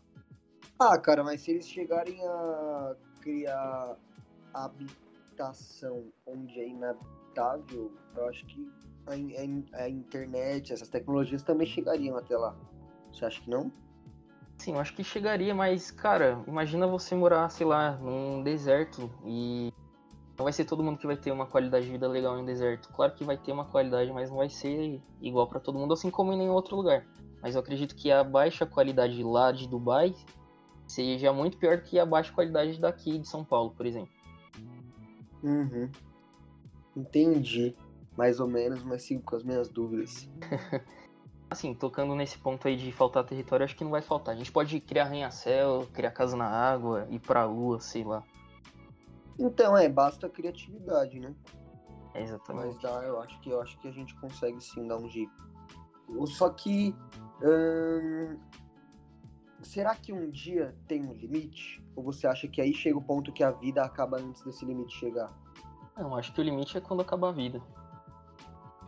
Ah, 0.80 0.98
cara, 0.98 1.24
mas 1.24 1.42
se 1.42 1.52
eles 1.52 1.68
chegarem 1.68 2.20
a 2.28 2.96
criar 3.22 3.98
habitação 4.54 6.04
onde 6.26 6.60
é 6.60 6.68
inabitável, 6.68 7.92
eu 8.16 8.28
acho 8.28 8.46
que 8.46 8.72
a, 9.08 9.12
a, 9.12 9.84
a 9.84 9.90
internet, 9.90 10.74
essas 10.74 10.90
tecnologias 10.90 11.42
também 11.42 11.66
chegariam 11.66 12.18
até 12.18 12.38
lá. 12.38 12.56
Você 13.12 13.26
acha 13.26 13.42
que 13.42 13.50
não? 13.50 13.72
Sim, 14.58 14.74
eu 14.74 14.80
acho 14.80 14.94
que 14.96 15.04
chegaria, 15.04 15.54
mas, 15.54 15.92
cara, 15.92 16.44
imagina 16.48 16.88
você 16.88 17.16
morar, 17.16 17.50
sei 17.50 17.66
lá, 17.66 17.92
num 17.98 18.42
deserto 18.44 19.10
e 19.24 19.72
não 20.38 20.44
vai 20.44 20.54
ser 20.54 20.66
todo 20.66 20.84
mundo 20.84 20.98
que 20.98 21.08
vai 21.08 21.16
ter 21.16 21.32
uma 21.32 21.46
qualidade 21.46 21.86
de 21.86 21.92
vida 21.92 22.08
legal 22.08 22.38
em 22.38 22.42
um 22.42 22.46
deserto. 22.46 22.90
Claro 22.90 23.14
que 23.14 23.24
vai 23.24 23.38
ter 23.38 23.52
uma 23.52 23.66
qualidade, 23.66 24.12
mas 24.12 24.30
não 24.30 24.38
vai 24.38 24.50
ser 24.50 25.02
igual 25.22 25.48
para 25.48 25.60
todo 25.60 25.78
mundo, 25.78 25.94
assim 25.94 26.10
como 26.10 26.34
em 26.34 26.38
nenhum 26.38 26.54
outro 26.54 26.76
lugar. 26.76 27.06
Mas 27.48 27.56
eu 27.56 27.62
acredito 27.62 27.96
que 27.96 28.12
a 28.12 28.26
baixa 28.26 28.66
qualidade 28.66 29.24
lá 29.24 29.54
de 29.54 29.70
Dubai 29.70 30.14
seja 30.86 31.32
muito 31.32 31.58
pior 31.58 31.80
que 31.80 31.98
a 31.98 32.06
baixa 32.06 32.30
qualidade 32.34 32.78
daqui 32.78 33.18
de 33.18 33.26
São 33.26 33.42
Paulo, 33.42 33.72
por 33.72 33.86
exemplo. 33.86 34.10
Uhum. 35.42 35.90
Entendi. 36.94 37.74
Mais 38.18 38.42
ou 38.42 38.50
menos, 38.50 38.84
mas 38.84 39.04
sigo 39.04 39.22
com 39.22 39.38
as 39.38 39.46
minhas 39.46 39.70
dúvidas. 39.70 40.30
assim, 41.50 41.74
tocando 41.74 42.14
nesse 42.16 42.38
ponto 42.38 42.68
aí 42.68 42.76
de 42.76 42.92
faltar 42.92 43.24
território, 43.24 43.64
acho 43.64 43.78
que 43.78 43.84
não 43.86 43.92
vai 43.92 44.02
faltar. 44.02 44.36
A 44.36 44.38
gente 44.38 44.52
pode 44.52 44.82
criar 44.82 45.04
arranha-céu, 45.04 45.88
criar 45.94 46.12
casa 46.12 46.36
na 46.36 46.50
água, 46.50 47.08
ir 47.10 47.20
pra 47.20 47.46
lua, 47.46 47.80
sei 47.80 48.04
lá. 48.04 48.26
Então, 49.40 49.78
é, 49.78 49.88
basta 49.88 50.28
criatividade, 50.28 51.18
né? 51.18 51.34
É 52.14 52.24
exatamente. 52.24 52.74
Mas 52.74 52.82
dá, 52.82 53.06
eu 53.06 53.22
acho 53.22 53.40
que 53.40 53.50
eu 53.50 53.62
acho 53.62 53.80
que 53.80 53.88
a 53.88 53.92
gente 53.92 54.14
consegue 54.16 54.60
sim 54.60 54.86
dar 54.86 54.98
um 54.98 55.10
jeito. 55.10 55.32
Só 56.26 56.50
que 56.50 56.96
hum, 57.42 58.38
será 59.62 59.96
que 59.96 60.14
um 60.14 60.30
dia 60.30 60.76
tem 60.88 61.06
um 61.06 61.14
limite? 61.14 61.84
Ou 61.96 62.04
você 62.04 62.28
acha 62.28 62.48
que 62.48 62.62
aí 62.62 62.74
chega 62.74 62.98
o 62.98 63.02
ponto 63.02 63.32
que 63.32 63.44
a 63.44 63.52
vida 63.52 63.84
acaba 63.84 64.20
antes 64.20 64.42
desse 64.44 64.66
limite 64.66 64.96
chegar? 64.98 65.32
Não, 65.98 66.16
acho 66.16 66.34
que 66.34 66.42
o 66.42 66.44
limite 66.44 66.78
é 66.78 66.82
quando 66.82 67.02
acaba 67.02 67.30
a 67.30 67.32
vida. 67.32 67.62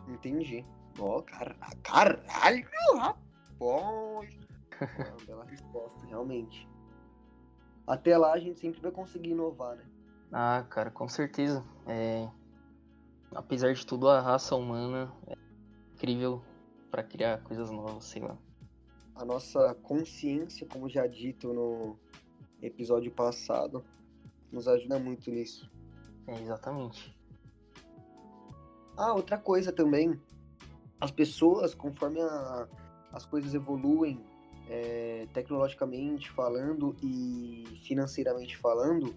Entendi. 0.08 0.64
Ó, 0.98 1.18
oh, 1.18 1.22
car 1.22 1.56
caralho, 1.82 2.66
rapaz! 2.96 3.20
É 4.80 5.10
uma 5.10 5.26
bela 5.26 5.44
resposta, 5.44 6.06
realmente. 6.06 6.66
Até 7.86 8.16
lá 8.16 8.32
a 8.32 8.38
gente 8.38 8.58
sempre 8.58 8.80
vai 8.80 8.90
conseguir 8.90 9.30
inovar, 9.30 9.76
né? 9.76 9.84
Ah, 10.32 10.64
cara, 10.70 10.90
com 10.90 11.06
certeza. 11.06 11.62
É... 11.86 12.26
Apesar 13.34 13.74
de 13.74 13.84
tudo, 13.84 14.08
a 14.08 14.20
raça 14.20 14.56
humana 14.56 15.12
é 15.26 15.34
incrível 15.92 16.42
para 16.90 17.02
criar 17.02 17.42
coisas 17.42 17.70
novas, 17.70 18.04
sei 18.04 18.22
lá. 18.22 18.36
A 19.14 19.24
nossa 19.24 19.74
consciência, 19.82 20.66
como 20.66 20.88
já 20.88 21.06
dito 21.06 21.52
no 21.52 21.96
episódio 22.62 23.10
passado, 23.12 23.84
nos 24.50 24.66
ajuda 24.66 24.98
muito 24.98 25.30
nisso. 25.30 25.70
É, 26.26 26.40
exatamente. 26.40 27.14
Ah, 28.96 29.14
outra 29.14 29.38
coisa 29.38 29.72
também. 29.72 30.20
As 31.00 31.10
pessoas, 31.10 31.74
conforme 31.74 32.20
a, 32.20 32.68
as 33.12 33.24
coisas 33.24 33.54
evoluem, 33.54 34.22
é, 34.68 35.26
tecnologicamente 35.32 36.30
falando 36.30 36.94
e 37.02 37.64
financeiramente 37.82 38.56
falando, 38.56 39.14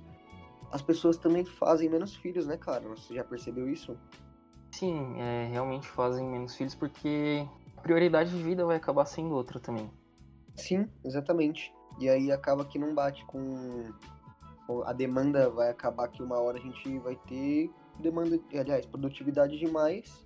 as 0.72 0.82
pessoas 0.82 1.18
também 1.18 1.46
fazem 1.46 1.90
menos 1.90 2.16
filhos, 2.16 2.48
né, 2.48 2.58
cara? 2.58 2.88
Você 2.90 3.14
já 3.14 3.24
percebeu 3.24 3.70
isso? 3.70 3.98
Sim, 4.72 5.20
é, 5.20 5.48
realmente 5.52 5.88
fazem 5.88 6.26
menos 6.28 6.56
filhos 6.56 6.74
porque 6.74 7.48
prioridade 7.84 8.32
de 8.32 8.42
vida 8.42 8.66
vai 8.66 8.78
acabar 8.78 9.06
sendo 9.06 9.36
outra 9.36 9.60
também. 9.60 9.92
Sim, 10.56 10.90
exatamente. 11.04 11.72
E 12.00 12.10
aí 12.10 12.32
acaba 12.32 12.66
que 12.66 12.80
não 12.80 12.96
bate 12.96 13.24
com. 13.26 13.92
A 14.86 14.94
demanda 14.94 15.50
vai 15.50 15.70
acabar 15.70 16.08
que 16.08 16.24
uma 16.24 16.40
hora 16.40 16.58
a 16.58 16.62
gente 16.62 16.98
vai 17.00 17.16
ter 17.28 17.70
demanda, 18.00 18.40
aliás, 18.54 18.86
produtividade 18.86 19.60
demais 19.60 20.26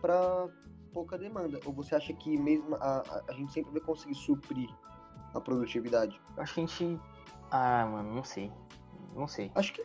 para 0.00 0.48
pouca 0.92 1.16
demanda. 1.16 1.60
Ou 1.64 1.72
você 1.72 1.94
acha 1.94 2.12
que 2.12 2.36
mesmo 2.36 2.74
a, 2.76 3.22
a, 3.28 3.32
gente 3.32 3.52
sempre 3.52 3.72
vai 3.72 3.80
conseguir 3.80 4.16
suprir 4.16 4.68
a 5.32 5.40
produtividade? 5.40 6.20
Acho 6.36 6.54
que 6.54 6.60
a 6.60 6.66
gente. 6.66 7.00
Ah, 7.50 7.86
mano, 7.86 8.14
não 8.14 8.24
sei. 8.24 8.52
Não 9.14 9.28
sei. 9.28 9.50
Acho 9.54 9.72
que 9.72 9.84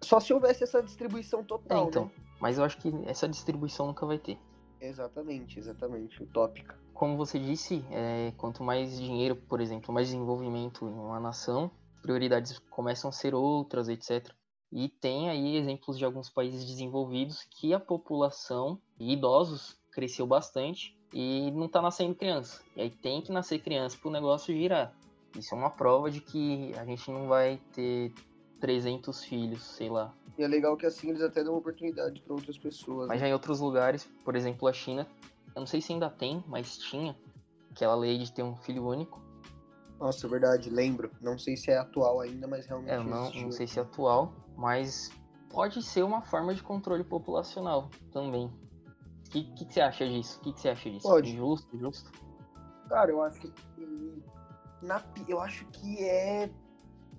só 0.00 0.18
se 0.18 0.32
houvesse 0.32 0.64
essa 0.64 0.82
distribuição 0.82 1.44
total. 1.44 1.84
É, 1.84 1.88
então. 1.88 2.04
Né? 2.06 2.10
Mas 2.40 2.58
eu 2.58 2.64
acho 2.64 2.78
que 2.78 2.92
essa 3.06 3.28
distribuição 3.28 3.86
nunca 3.86 4.06
vai 4.06 4.18
ter. 4.18 4.38
Exatamente, 4.80 5.58
exatamente. 5.58 6.22
Utópica. 6.22 6.78
Como 6.92 7.16
você 7.16 7.38
disse, 7.38 7.84
é, 7.90 8.32
quanto 8.36 8.62
mais 8.62 8.98
dinheiro, 8.98 9.36
por 9.36 9.60
exemplo, 9.60 9.92
mais 9.92 10.08
desenvolvimento 10.08 10.86
em 10.86 10.92
uma 10.92 11.20
nação, 11.20 11.70
prioridades 12.02 12.58
começam 12.70 13.10
a 13.10 13.12
ser 13.12 13.34
outras, 13.34 13.88
etc. 13.88 14.32
E 14.72 14.88
tem 14.88 15.28
aí 15.28 15.56
exemplos 15.56 15.98
de 15.98 16.04
alguns 16.04 16.28
países 16.28 16.64
desenvolvidos 16.64 17.42
que 17.50 17.74
a 17.74 17.80
população 17.80 18.80
e 18.98 19.12
idosos 19.12 19.76
cresceu 19.92 20.26
bastante 20.26 20.96
e 21.12 21.50
não 21.52 21.66
está 21.66 21.80
nascendo 21.80 22.14
criança. 22.14 22.62
E 22.76 22.82
aí 22.82 22.90
tem 22.90 23.22
que 23.22 23.32
nascer 23.32 23.58
criança 23.60 23.96
para 23.98 24.08
o 24.08 24.12
negócio 24.12 24.54
girar. 24.54 24.94
Isso 25.36 25.54
é 25.54 25.58
uma 25.58 25.70
prova 25.70 26.10
de 26.10 26.20
que 26.20 26.72
a 26.76 26.84
gente 26.84 27.10
não 27.10 27.28
vai 27.28 27.60
ter 27.72 28.12
300 28.60 29.24
filhos, 29.24 29.62
sei 29.62 29.88
lá. 29.88 30.14
E 30.38 30.44
é 30.44 30.48
legal 30.48 30.76
que 30.76 30.84
assim 30.84 31.10
eles 31.10 31.22
até 31.22 31.42
dão 31.42 31.56
oportunidade 31.56 32.20
para 32.22 32.34
outras 32.34 32.58
pessoas. 32.58 33.08
Mas 33.08 33.20
né? 33.20 33.26
já 33.26 33.28
em 33.28 33.32
outros 33.32 33.60
lugares, 33.60 34.08
por 34.24 34.36
exemplo, 34.36 34.68
a 34.68 34.72
China, 34.72 35.06
eu 35.54 35.60
não 35.60 35.66
sei 35.66 35.80
se 35.80 35.92
ainda 35.92 36.10
tem, 36.10 36.44
mas 36.46 36.76
tinha 36.76 37.16
aquela 37.70 37.94
lei 37.94 38.18
de 38.18 38.30
ter 38.32 38.42
um 38.42 38.54
filho 38.56 38.86
único. 38.86 39.24
Nossa, 39.98 40.26
é 40.26 40.30
verdade, 40.30 40.68
lembro. 40.68 41.10
Não 41.20 41.38
sei 41.38 41.56
se 41.56 41.70
é 41.70 41.78
atual 41.78 42.20
ainda, 42.20 42.46
mas 42.46 42.66
realmente. 42.66 42.90
É, 42.90 42.96
eu 42.96 43.04
não, 43.04 43.22
existiu. 43.22 43.42
não 43.42 43.52
sei 43.52 43.66
se 43.66 43.78
é 43.78 43.82
atual, 43.82 44.34
mas 44.56 45.10
pode 45.48 45.82
ser 45.82 46.02
uma 46.02 46.20
forma 46.20 46.54
de 46.54 46.62
controle 46.62 47.02
populacional 47.02 47.90
também. 48.12 48.46
O 48.46 49.30
que, 49.30 49.44
que, 49.54 49.64
que 49.64 49.72
você 49.72 49.80
acha 49.80 50.06
disso? 50.06 50.38
O 50.38 50.42
que, 50.42 50.52
que 50.52 50.60
você 50.60 50.68
acha 50.68 50.90
disso? 50.90 51.08
Pode. 51.08 51.34
Justo, 51.34 51.78
justo. 51.78 52.12
Cara, 52.88 53.10
eu 53.10 53.22
acho 53.22 53.40
que. 53.40 53.52
Na, 54.82 55.02
eu 55.26 55.40
acho 55.40 55.64
que 55.66 56.04
é 56.04 56.50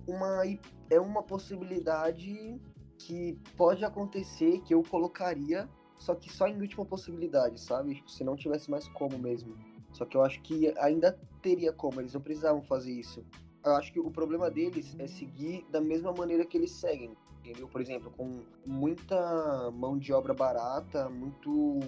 uma, 0.06 0.42
é 0.88 1.00
uma 1.00 1.22
possibilidade 1.22 2.60
que 2.98 3.38
pode 3.56 3.84
acontecer, 3.84 4.60
que 4.62 4.74
eu 4.74 4.82
colocaria, 4.82 5.68
só 5.96 6.14
que 6.14 6.30
só 6.30 6.46
em 6.46 6.60
última 6.60 6.84
possibilidade, 6.84 7.60
sabe? 7.60 7.94
Tipo, 7.94 8.10
Se 8.10 8.24
não 8.24 8.36
tivesse 8.36 8.70
mais 8.70 8.88
como 8.88 9.18
mesmo. 9.18 9.56
Só 9.92 10.04
que 10.04 10.16
eu 10.16 10.22
acho 10.22 10.40
que 10.42 10.72
ainda 10.78 11.18
teria 11.40 11.72
como, 11.72 12.00
eles 12.00 12.12
não 12.12 12.20
precisavam 12.20 12.62
fazer 12.62 12.92
isso. 12.92 13.24
Eu 13.64 13.72
acho 13.72 13.92
que 13.92 14.00
o 14.00 14.10
problema 14.10 14.50
deles 14.50 14.94
é 14.98 15.06
seguir 15.06 15.64
da 15.70 15.80
mesma 15.80 16.12
maneira 16.12 16.44
que 16.44 16.56
eles 16.56 16.70
seguem, 16.70 17.16
entendeu? 17.40 17.68
Por 17.68 17.80
exemplo, 17.80 18.10
com 18.10 18.42
muita 18.66 19.70
mão 19.72 19.98
de 19.98 20.12
obra 20.12 20.34
barata, 20.34 21.08
muito. 21.08 21.78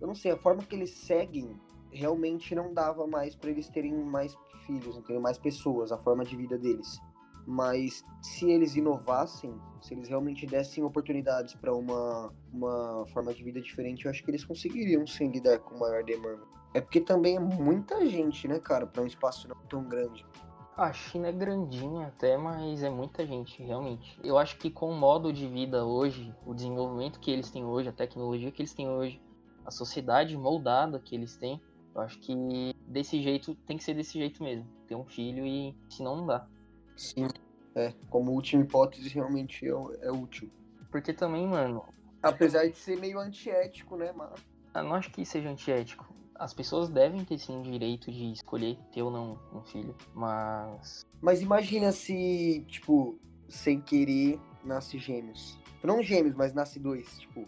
Eu 0.00 0.06
não 0.06 0.14
sei, 0.14 0.32
a 0.32 0.36
forma 0.36 0.62
que 0.62 0.74
eles 0.74 0.90
seguem 0.90 1.58
realmente 1.90 2.54
não 2.54 2.72
dava 2.72 3.06
mais 3.06 3.34
para 3.34 3.50
eles 3.50 3.68
terem 3.68 3.94
mais 3.94 4.36
filhos, 4.66 4.96
entendeu? 4.96 5.20
Mais 5.20 5.38
pessoas, 5.38 5.92
a 5.92 5.98
forma 5.98 6.24
de 6.24 6.36
vida 6.36 6.58
deles. 6.58 7.00
Mas 7.46 8.04
se 8.20 8.50
eles 8.50 8.74
inovassem, 8.74 9.54
se 9.80 9.94
eles 9.94 10.08
realmente 10.08 10.44
dessem 10.46 10.82
oportunidades 10.82 11.54
para 11.54 11.72
uma, 11.72 12.32
uma 12.52 13.06
forma 13.12 13.32
de 13.32 13.44
vida 13.44 13.60
diferente, 13.60 14.04
eu 14.04 14.10
acho 14.10 14.24
que 14.24 14.30
eles 14.30 14.44
conseguiriam 14.44 15.06
sim 15.06 15.28
lidar 15.30 15.60
com 15.60 15.78
maior 15.78 16.02
demanda. 16.02 16.42
É 16.74 16.80
porque 16.80 17.00
também 17.00 17.36
é 17.36 17.40
muita 17.40 18.04
gente, 18.06 18.48
né, 18.48 18.58
cara, 18.58 18.86
para 18.86 19.02
um 19.02 19.06
espaço 19.06 19.48
não 19.48 19.56
tão 19.68 19.84
grande. 19.84 20.26
A 20.76 20.92
China 20.92 21.28
é 21.28 21.32
grandinha 21.32 22.08
até, 22.08 22.36
mas 22.36 22.82
é 22.82 22.90
muita 22.90 23.24
gente, 23.24 23.62
realmente. 23.62 24.20
Eu 24.22 24.36
acho 24.36 24.58
que 24.58 24.70
com 24.70 24.90
o 24.90 24.94
modo 24.94 25.32
de 25.32 25.48
vida 25.48 25.86
hoje, 25.86 26.34
o 26.44 26.52
desenvolvimento 26.52 27.18
que 27.18 27.30
eles 27.30 27.50
têm 27.50 27.64
hoje, 27.64 27.88
a 27.88 27.92
tecnologia 27.92 28.50
que 28.50 28.60
eles 28.60 28.74
têm 28.74 28.86
hoje, 28.86 29.22
a 29.64 29.70
sociedade 29.70 30.36
moldada 30.36 31.00
que 31.00 31.14
eles 31.14 31.34
têm, 31.36 31.62
eu 31.94 32.02
acho 32.02 32.18
que 32.20 32.74
desse 32.86 33.22
jeito 33.22 33.54
tem 33.66 33.78
que 33.78 33.84
ser 33.84 33.94
desse 33.94 34.18
jeito 34.18 34.42
mesmo. 34.42 34.68
Ter 34.86 34.94
um 34.94 35.06
filho 35.06 35.46
e 35.46 35.74
senão 35.88 36.14
não 36.16 36.26
dá. 36.26 36.46
Sim, 36.96 37.28
é. 37.74 37.92
Como 38.08 38.32
última 38.32 38.62
hipótese, 38.62 39.08
realmente 39.08 39.66
é, 39.66 39.70
é 40.02 40.10
útil. 40.10 40.50
Porque 40.90 41.12
também, 41.12 41.46
mano, 41.46 41.84
Apesar 42.22 42.66
de 42.66 42.76
ser 42.76 42.98
meio 42.98 43.20
antiético, 43.20 43.96
né, 43.96 44.12
mas... 44.12 44.32
eu 44.74 44.82
não 44.82 44.94
acho 44.94 45.10
que 45.10 45.24
seja 45.24 45.48
antiético. 45.48 46.04
As 46.34 46.52
pessoas 46.52 46.88
devem 46.88 47.24
ter 47.24 47.38
sim 47.38 47.60
o 47.60 47.62
direito 47.62 48.10
de 48.10 48.32
escolher 48.32 48.76
ter 48.92 49.02
ou 49.02 49.10
não 49.10 49.38
um 49.54 49.62
filho, 49.62 49.94
mas 50.12 51.06
Mas 51.20 51.40
imagina 51.40 51.92
se, 51.92 52.64
tipo, 52.68 53.18
sem 53.48 53.80
querer, 53.80 54.40
nasce 54.64 54.98
gêmeos. 54.98 55.58
Não 55.82 56.02
gêmeos, 56.02 56.34
mas 56.34 56.52
nasce 56.52 56.80
dois, 56.80 57.18
tipo, 57.20 57.46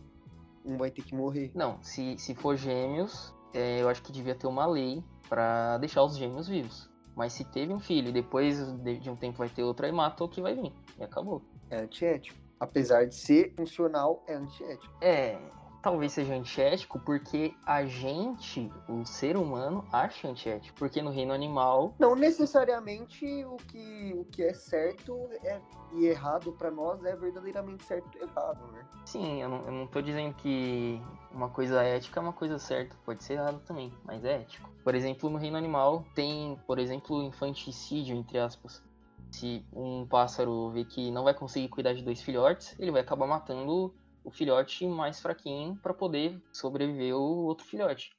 um 0.65 0.77
vai 0.79 0.91
ter 0.91 1.03
que 1.03 1.15
morrer. 1.15 1.51
não, 1.55 1.83
se, 1.83 2.17
se 2.17 2.35
for 2.35 2.57
gêmeos, 2.57 3.35
é, 3.53 3.83
eu 3.83 3.89
acho 3.89 4.03
que 4.03 4.13
devia 4.13 4.35
ter 4.35 4.47
uma 4.47 4.65
lei 4.67 5.03
pra 5.29 5.77
deixar 5.79 6.05
os 6.05 6.17
gêmeos 6.17 6.47
vivos. 6.49 6.89
Mas 7.19 7.33
se 7.33 7.43
teve 7.43 7.75
um 7.75 7.81
filho 7.81 8.13
depois 8.13 8.65
de 8.75 9.01
de 9.01 9.11
um 9.11 9.17
tempo 9.17 9.39
vai 9.39 9.49
ter 9.49 9.65
outro, 9.65 9.85
aí 9.85 9.91
mata 9.91 10.23
o 10.23 10.29
que 10.29 10.41
vai 10.41 10.55
vir. 10.55 10.73
E 10.97 11.03
acabou. 11.03 11.43
É 11.69 11.79
antiético. 11.79 12.39
Apesar 12.61 13.07
de 13.07 13.15
ser 13.17 13.53
funcional, 13.57 14.23
é 14.29 14.35
antiético. 14.35 14.95
É, 15.01 15.37
talvez 15.83 16.13
seja 16.13 16.35
antiético 16.35 16.99
porque 17.01 17.55
a 17.65 17.85
gente, 17.85 18.71
o 18.89 19.05
ser 19.05 19.37
humano, 19.37 19.85
acha 19.93 20.29
antiético. 20.29 20.79
Porque 20.79 21.03
no 21.03 21.11
reino 21.11 21.33
animal, 21.33 21.95
Não 21.99 22.15
necessariamente 22.15 23.25
o 23.45 23.57
que, 23.57 24.15
o 24.15 24.25
que 24.25 24.43
é 24.43 24.53
certo 24.53 25.29
é, 25.45 25.61
e 25.95 26.07
errado 26.07 26.53
pra 26.53 26.71
nós 26.71 27.03
é 27.05 27.15
verdadeiramente 27.17 27.85
certo 27.85 28.09
e 28.19 28.23
errado, 28.23 28.67
né? 28.73 28.85
sim, 29.05 29.41
eu 29.41 29.49
não, 29.49 29.65
eu 29.65 29.73
não 29.73 29.87
tô 29.87 30.03
dizendo 30.03 30.35
que 30.35 31.01
uma 31.33 31.49
coisa 31.49 31.83
ética 31.83 32.21
é 32.21 32.23
uma 32.23 32.33
coisa 32.33 32.59
certa. 32.59 32.95
Pode 33.05 33.25
ser 33.25 33.35
errado 33.35 33.61
também, 33.65 33.93
mas 34.05 34.25
é 34.25 34.43
ético. 34.43 34.69
Por 34.85 34.95
exemplo, 34.95 35.31
no 35.31 35.39
reino 35.39 35.57
animal 35.57 36.05
tem, 36.15 36.59
por 36.67 36.79
exemplo, 36.79 37.23
infanticídio, 37.23 38.17
entre 38.17 38.39
aspas. 38.39 38.83
Se 39.31 39.65
um 39.73 40.07
pássaro 40.07 40.71
vê 40.71 40.85
que 40.85 41.11
não 41.11 41.25
vai 41.25 41.35
conseguir 41.35 41.69
cuidar 41.69 41.93
de 41.95 42.03
dois 42.03 42.21
filhotes, 42.23 42.75
ele 42.79 42.91
vai 42.91 43.01
acabar 43.03 43.27
matando 43.27 43.95
o 44.29 44.31
filhote 44.31 44.87
mais 44.87 45.21
fraquinho 45.21 45.77
para 45.83 45.95
poder 45.95 46.41
sobreviver 46.53 47.17
o 47.17 47.45
outro 47.47 47.67
filhote. 47.67 48.11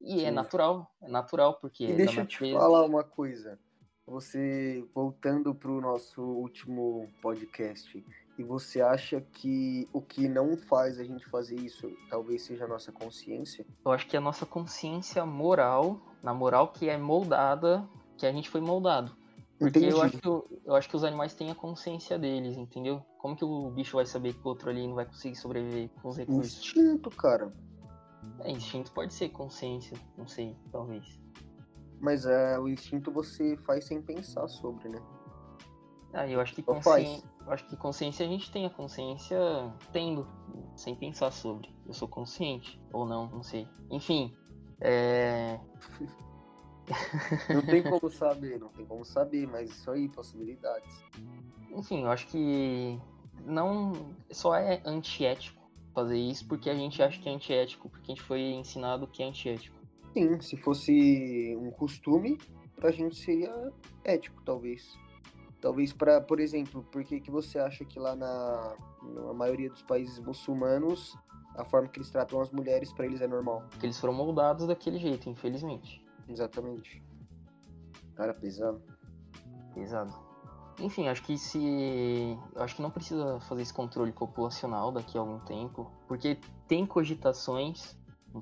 E 0.00 0.24
é 0.24 0.28
Sim. 0.28 0.34
natural, 0.34 0.90
é 1.02 1.08
natural, 1.08 1.54
porque 1.60 1.84
E 1.84 1.92
é 1.92 1.96
deixa 1.96 2.22
eu 2.22 2.26
te 2.26 2.36
natureza. 2.36 2.58
falar 2.58 2.84
uma 2.84 3.04
coisa. 3.04 3.58
Você, 4.06 4.82
voltando 4.94 5.54
pro 5.54 5.80
nosso 5.82 6.22
último 6.22 7.06
podcast, 7.20 8.02
e 8.38 8.42
você 8.42 8.80
acha 8.80 9.20
que 9.20 9.86
o 9.92 10.00
que 10.00 10.26
não 10.28 10.56
faz 10.56 10.98
a 10.98 11.04
gente 11.04 11.26
fazer 11.26 11.56
isso 11.56 11.92
talvez 12.08 12.42
seja 12.46 12.64
a 12.64 12.68
nossa 12.68 12.90
consciência? 12.90 13.66
Eu 13.84 13.92
acho 13.92 14.06
que 14.06 14.16
a 14.16 14.20
nossa 14.20 14.46
consciência 14.46 15.26
moral, 15.26 16.00
na 16.22 16.32
moral 16.32 16.68
que 16.68 16.88
é 16.88 16.96
moldada, 16.96 17.86
que 18.16 18.24
a 18.26 18.32
gente 18.32 18.48
foi 18.48 18.62
moldado. 18.62 19.14
Porque 19.58 19.80
eu 19.80 20.00
acho, 20.00 20.16
que, 20.18 20.28
o- 20.28 20.46
eu 20.64 20.74
acho 20.74 20.88
que 20.88 20.96
os 20.96 21.04
animais 21.04 21.34
têm 21.34 21.50
a 21.50 21.54
consciência 21.54 22.18
deles, 22.18 22.56
entendeu? 22.56 23.04
Como 23.18 23.36
que 23.36 23.44
o 23.44 23.70
bicho 23.70 23.96
vai 23.96 24.06
saber 24.06 24.32
que 24.32 24.40
o 24.44 24.48
outro 24.48 24.70
ali 24.70 24.86
não 24.86 24.94
vai 24.94 25.04
conseguir 25.04 25.36
sobreviver 25.36 25.90
com 26.00 26.08
os 26.08 26.16
recursos? 26.16 26.58
Instinto, 26.58 27.10
cara. 27.10 27.52
É, 28.40 28.50
instinto 28.50 28.92
pode 28.92 29.12
ser 29.12 29.28
consciência, 29.30 29.96
não 30.16 30.26
sei, 30.26 30.56
talvez. 30.70 31.20
Mas 32.00 32.24
é, 32.26 32.58
o 32.58 32.68
instinto 32.68 33.10
você 33.10 33.56
faz 33.58 33.86
sem 33.86 34.00
pensar 34.00 34.46
sobre, 34.48 34.88
né? 34.88 34.98
Ah, 36.12 36.26
eu 36.26 36.40
acho 36.40 36.54
que 36.54 36.62
consciência, 36.62 37.28
eu 37.44 37.52
acho 37.52 37.66
que 37.66 37.76
consciência 37.76 38.24
a 38.24 38.28
gente 38.28 38.50
tem 38.50 38.64
a 38.64 38.70
consciência 38.70 39.38
tendo, 39.92 40.26
sem 40.74 40.94
pensar 40.94 41.30
sobre. 41.32 41.74
Eu 41.86 41.92
sou 41.92 42.08
consciente 42.08 42.80
ou 42.92 43.04
não, 43.04 43.28
não 43.28 43.42
sei. 43.42 43.68
Enfim, 43.90 44.34
é... 44.80 45.60
Não 47.52 47.60
tem 47.60 47.82
como 47.82 48.10
saber, 48.10 48.58
não 48.58 48.70
tem 48.70 48.86
como 48.86 49.04
saber, 49.04 49.46
mas 49.46 49.68
isso 49.68 49.90
aí, 49.90 50.08
possibilidades. 50.08 51.04
Enfim, 51.78 52.02
eu 52.02 52.10
acho 52.10 52.26
que 52.26 53.00
não 53.46 53.92
só 54.32 54.56
é 54.56 54.82
antiético 54.84 55.70
fazer 55.94 56.18
isso 56.18 56.46
porque 56.48 56.68
a 56.68 56.74
gente 56.74 57.00
acha 57.00 57.20
que 57.20 57.28
é 57.28 57.32
antiético, 57.32 57.88
porque 57.88 58.10
a 58.10 58.14
gente 58.14 58.24
foi 58.24 58.40
ensinado 58.40 59.06
que 59.06 59.22
é 59.22 59.26
antiético. 59.26 59.76
Sim, 60.12 60.40
se 60.40 60.56
fosse 60.56 61.56
um 61.56 61.70
costume, 61.70 62.36
pra 62.74 62.90
gente 62.90 63.16
seria 63.16 63.72
ético, 64.04 64.42
talvez. 64.44 64.98
Talvez 65.60 65.92
para, 65.92 66.20
por 66.20 66.40
exemplo, 66.40 66.82
por 66.90 67.04
que, 67.04 67.20
que 67.20 67.30
você 67.30 67.60
acha 67.60 67.84
que 67.84 67.98
lá 67.98 68.16
na, 68.16 68.76
na 69.02 69.32
maioria 69.32 69.70
dos 69.70 69.82
países 69.82 70.18
muçulmanos 70.18 71.16
a 71.56 71.64
forma 71.64 71.88
que 71.88 71.98
eles 71.98 72.10
tratam 72.10 72.40
as 72.40 72.50
mulheres 72.50 72.92
para 72.92 73.06
eles 73.06 73.20
é 73.20 73.28
normal? 73.28 73.64
Porque 73.70 73.86
eles 73.86 73.98
foram 73.98 74.14
moldados 74.14 74.66
daquele 74.66 74.98
jeito, 74.98 75.28
infelizmente. 75.28 76.04
Exatamente. 76.28 77.02
Cara, 78.16 78.34
pesado. 78.34 78.82
Pesado. 79.74 80.27
Enfim, 80.80 81.08
acho 81.08 81.22
que 81.22 81.36
se. 81.36 82.38
Acho 82.56 82.76
que 82.76 82.82
não 82.82 82.90
precisa 82.90 83.40
fazer 83.40 83.62
esse 83.62 83.74
controle 83.74 84.12
populacional 84.12 84.92
daqui 84.92 85.18
a 85.18 85.20
algum 85.20 85.40
tempo, 85.40 85.90
porque 86.06 86.38
tem 86.68 86.86
cogitações 86.86 87.96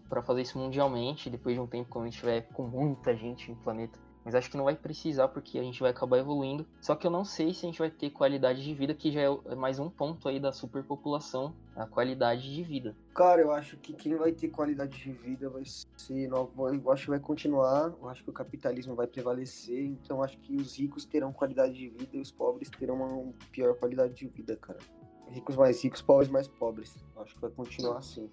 para 0.09 0.23
fazer 0.23 0.43
isso 0.43 0.59
mundialmente, 0.59 1.31
depois 1.31 1.55
de 1.55 1.61
um 1.61 1.67
tempo 1.67 1.89
quando 1.89 2.05
a 2.05 2.09
gente 2.09 2.19
tiver 2.19 2.43
com 2.53 2.67
muita 2.67 3.17
gente 3.17 3.51
no 3.51 3.57
planeta. 3.57 3.99
Mas 4.27 4.35
acho 4.35 4.51
que 4.51 4.57
não 4.57 4.65
vai 4.65 4.75
precisar 4.75 5.29
porque 5.29 5.57
a 5.57 5.63
gente 5.63 5.79
vai 5.79 5.93
acabar 5.93 6.19
evoluindo. 6.19 6.67
Só 6.81 6.97
que 6.97 7.07
eu 7.07 7.11
não 7.13 7.25
sei 7.25 7.55
se 7.55 7.65
a 7.65 7.69
gente 7.69 7.79
vai 7.79 7.89
ter 7.89 8.11
qualidade 8.11 8.61
de 8.61 8.75
vida, 8.75 8.93
que 8.93 9.13
já 9.13 9.21
é 9.21 9.55
mais 9.55 9.79
um 9.79 9.89
ponto 9.89 10.29
aí 10.29 10.41
da 10.41 10.51
superpopulação, 10.51 11.55
a 11.77 11.87
qualidade 11.87 12.53
de 12.53 12.61
vida. 12.65 12.97
Cara, 13.15 13.41
eu 13.41 13.53
acho 13.53 13.77
que 13.77 13.93
quem 13.93 14.17
vai 14.17 14.33
ter 14.33 14.49
qualidade 14.49 14.99
de 14.99 15.13
vida 15.13 15.49
vai 15.49 15.63
ser. 15.65 16.29
Eu 16.29 16.91
acho 16.91 17.05
que 17.05 17.11
vai 17.11 17.21
continuar. 17.21 17.95
Eu 18.03 18.09
acho 18.09 18.25
que 18.25 18.31
o 18.31 18.33
capitalismo 18.33 18.97
vai 18.97 19.07
prevalecer. 19.07 19.85
Então 19.85 20.21
acho 20.21 20.37
que 20.39 20.57
os 20.57 20.77
ricos 20.77 21.05
terão 21.05 21.33
qualidade 21.33 21.75
de 21.75 21.89
vida 21.89 22.17
e 22.17 22.21
os 22.21 22.33
pobres 22.33 22.69
terão 22.69 22.97
uma 22.97 23.33
pior 23.53 23.77
qualidade 23.77 24.13
de 24.13 24.27
vida, 24.27 24.57
cara. 24.57 24.81
Ricos 25.29 25.55
mais 25.55 25.81
ricos, 25.85 26.03
pobres 26.03 26.29
mais 26.29 26.49
pobres. 26.49 26.97
Eu 27.15 27.23
acho 27.23 27.33
que 27.33 27.41
vai 27.41 27.51
continuar 27.53 27.99
assim. 27.99 28.29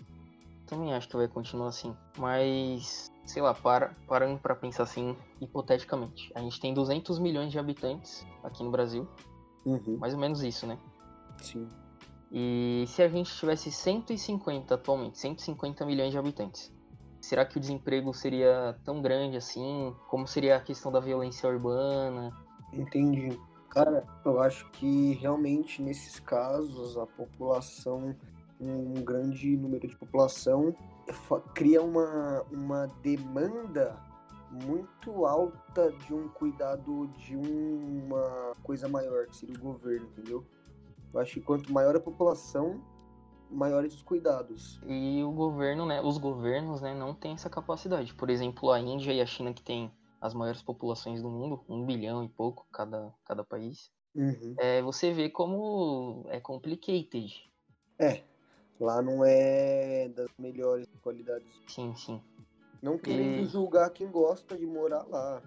Também 0.73 0.91
acho 0.91 1.07
que 1.07 1.15
vai 1.15 1.27
continuar 1.27 1.67
assim. 1.67 1.95
Mas 2.17 3.11
sei 3.25 3.41
lá, 3.41 3.53
para, 3.53 3.95
parando 4.07 4.39
para 4.39 4.55
pensar 4.55 4.83
assim, 4.83 5.15
hipoteticamente. 5.39 6.31
A 6.33 6.39
gente 6.39 6.59
tem 6.59 6.73
200 6.73 7.19
milhões 7.19 7.51
de 7.51 7.59
habitantes 7.59 8.25
aqui 8.43 8.63
no 8.63 8.71
Brasil. 8.71 9.07
Uhum. 9.65 9.97
Mais 9.99 10.15
ou 10.15 10.19
menos 10.19 10.41
isso, 10.41 10.65
né? 10.65 10.77
Sim. 11.37 11.69
E 12.31 12.85
se 12.87 13.03
a 13.03 13.07
gente 13.07 13.31
tivesse 13.35 13.71
150 13.71 14.73
atualmente, 14.73 15.19
150 15.19 15.85
milhões 15.85 16.11
de 16.11 16.17
habitantes, 16.17 16.73
será 17.21 17.45
que 17.45 17.57
o 17.57 17.59
desemprego 17.59 18.11
seria 18.13 18.75
tão 18.83 18.99
grande 18.99 19.37
assim? 19.37 19.95
Como 20.09 20.25
seria 20.25 20.57
a 20.57 20.59
questão 20.59 20.91
da 20.91 20.99
violência 20.99 21.47
urbana? 21.47 22.31
Entendi. 22.73 23.39
Cara, 23.69 24.05
eu 24.25 24.41
acho 24.41 24.69
que 24.71 25.13
realmente 25.13 25.81
nesses 25.81 26.19
casos 26.19 26.97
a 26.97 27.05
população, 27.05 28.15
um 28.63 29.03
grande 29.03 29.55
número 29.57 29.87
de 29.87 29.95
população 29.95 30.75
cria 31.53 31.81
uma, 31.81 32.43
uma 32.51 32.87
demanda 33.01 33.97
muito 34.65 35.25
alta 35.25 35.91
de 35.91 36.13
um 36.13 36.27
cuidado 36.29 37.07
de 37.17 37.35
uma 37.35 38.55
coisa 38.63 38.87
maior, 38.87 39.27
que 39.27 39.35
seria 39.35 39.55
o 39.55 39.59
governo, 39.59 40.07
entendeu? 40.07 40.45
Eu 41.13 41.19
acho 41.19 41.33
que 41.33 41.41
quanto 41.41 41.71
maior 41.71 41.95
a 41.95 41.99
população, 41.99 42.81
maiores 43.49 43.95
os 43.95 44.01
cuidados. 44.01 44.79
E 44.85 45.23
o 45.23 45.31
governo, 45.31 45.85
né, 45.85 46.01
os 46.01 46.17
governos, 46.17 46.81
né, 46.81 46.93
não 46.93 47.13
têm 47.13 47.33
essa 47.33 47.49
capacidade. 47.49 48.13
Por 48.13 48.29
exemplo, 48.29 48.71
a 48.71 48.79
Índia 48.79 49.11
e 49.11 49.21
a 49.21 49.25
China 49.25 49.53
que 49.53 49.63
têm 49.63 49.91
as 50.21 50.33
maiores 50.33 50.61
populações 50.61 51.21
do 51.21 51.29
mundo, 51.29 51.63
um 51.67 51.85
bilhão 51.85 52.23
e 52.23 52.29
pouco 52.29 52.65
cada, 52.71 53.13
cada 53.25 53.43
país. 53.43 53.91
Uhum. 54.15 54.55
É, 54.57 54.81
você 54.81 55.11
vê 55.11 55.29
como 55.29 56.25
é 56.29 56.39
complicated. 56.39 57.33
É, 57.99 58.23
Lá 58.79 59.01
não 59.01 59.23
é 59.23 60.09
das 60.09 60.29
melhores 60.37 60.87
qualidades. 61.01 61.47
Sim, 61.67 61.95
sim. 61.95 62.21
Não 62.81 62.97
querendo 62.97 63.43
e... 63.43 63.45
julgar 63.45 63.89
quem 63.91 64.09
gosta 64.09 64.57
de 64.57 64.65
morar 64.65 65.03
lá. 65.07 65.41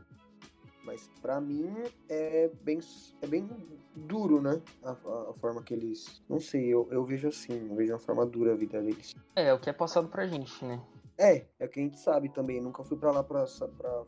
Mas 0.85 1.11
para 1.21 1.41
mim 1.41 1.75
é 2.09 2.49
bem, 2.62 2.79
é 3.21 3.27
bem 3.27 3.49
duro, 3.95 4.41
né? 4.41 4.62
A, 4.85 4.91
a, 4.93 5.31
a, 5.31 5.35
forma 5.35 5.62
que 5.62 5.75
eles. 5.75 6.23
Não 6.29 6.39
sei, 6.39 6.69
eu, 6.69 6.89
eu 6.93 7.05
vejo 7.05 7.27
assim, 7.27 7.69
eu 7.69 7.75
vejo 7.75 7.93
uma 7.93 7.99
forma 7.99 8.25
dura 8.25 8.53
a 8.53 8.57
vida 8.57 8.81
deles. 8.81 9.15
É, 9.35 9.49
é 9.49 9.53
o 9.53 9.59
que 9.59 9.69
é 9.69 9.73
passado 9.73 10.09
pra 10.09 10.27
gente, 10.27 10.65
né? 10.65 10.81
É, 11.19 11.45
é 11.59 11.67
o 11.67 11.69
que 11.69 11.81
a 11.81 11.83
gente 11.83 11.99
sabe 11.99 12.29
também. 12.29 12.61
Nunca 12.61 12.85
fui 12.85 12.97
para 12.97 13.11
lá 13.11 13.25
pra, 13.25 13.45
pra 13.77 14.05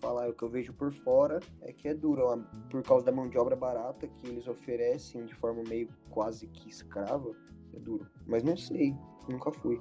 falar. 0.00 0.30
O 0.30 0.32
que 0.32 0.42
eu 0.42 0.48
vejo 0.48 0.72
por 0.72 0.90
fora 0.90 1.38
é 1.60 1.72
que 1.72 1.86
é 1.86 1.94
duro, 1.94 2.42
por 2.70 2.82
causa 2.82 3.04
da 3.04 3.12
mão 3.12 3.28
de 3.28 3.36
obra 3.36 3.54
barata 3.54 4.08
que 4.08 4.26
eles 4.26 4.48
oferecem 4.48 5.26
de 5.26 5.34
forma 5.34 5.62
meio 5.68 5.88
quase 6.10 6.46
que 6.46 6.68
escrava 6.68 7.36
é 7.74 7.78
duro. 7.78 8.06
Mas 8.26 8.42
não 8.42 8.56
sei, 8.56 8.96
nunca 9.28 9.52
fui. 9.52 9.80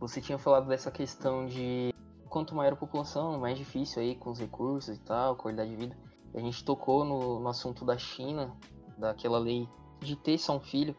Você 0.00 0.20
tinha 0.20 0.38
falado 0.38 0.68
dessa 0.68 0.90
questão 0.90 1.46
de 1.46 1.94
quanto 2.28 2.54
maior 2.54 2.74
a 2.74 2.76
população, 2.76 3.38
mais 3.38 3.56
difícil 3.56 4.02
aí 4.02 4.14
com 4.14 4.30
os 4.30 4.38
recursos 4.38 4.96
e 4.96 5.00
tal, 5.00 5.36
qualidade 5.36 5.70
de 5.70 5.76
vida. 5.76 5.96
A 6.34 6.40
gente 6.40 6.64
tocou 6.64 7.04
no, 7.04 7.40
no 7.40 7.48
assunto 7.48 7.84
da 7.84 7.96
China, 7.96 8.54
daquela 8.98 9.38
lei 9.38 9.68
de 10.00 10.16
ter 10.16 10.36
só 10.38 10.56
um 10.56 10.60
filho. 10.60 10.94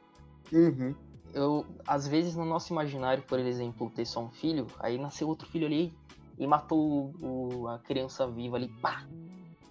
Uhum. 0.51 0.95
Eu, 1.33 1.65
às 1.85 2.07
vezes, 2.07 2.35
no 2.35 2.45
nosso 2.45 2.73
imaginário, 2.73 3.21
por 3.23 3.37
exemplo, 3.39 3.89
ter 3.91 4.05
só 4.05 4.23
um 4.23 4.31
filho, 4.31 4.65
aí 4.79 4.97
nasceu 4.97 5.27
outro 5.27 5.47
filho 5.47 5.67
ali 5.67 5.93
e 6.39 6.47
matou 6.47 7.13
o, 7.21 7.67
a 7.67 7.79
criança 7.79 8.25
viva 8.27 8.55
ali, 8.55 8.69
pá, 8.81 9.05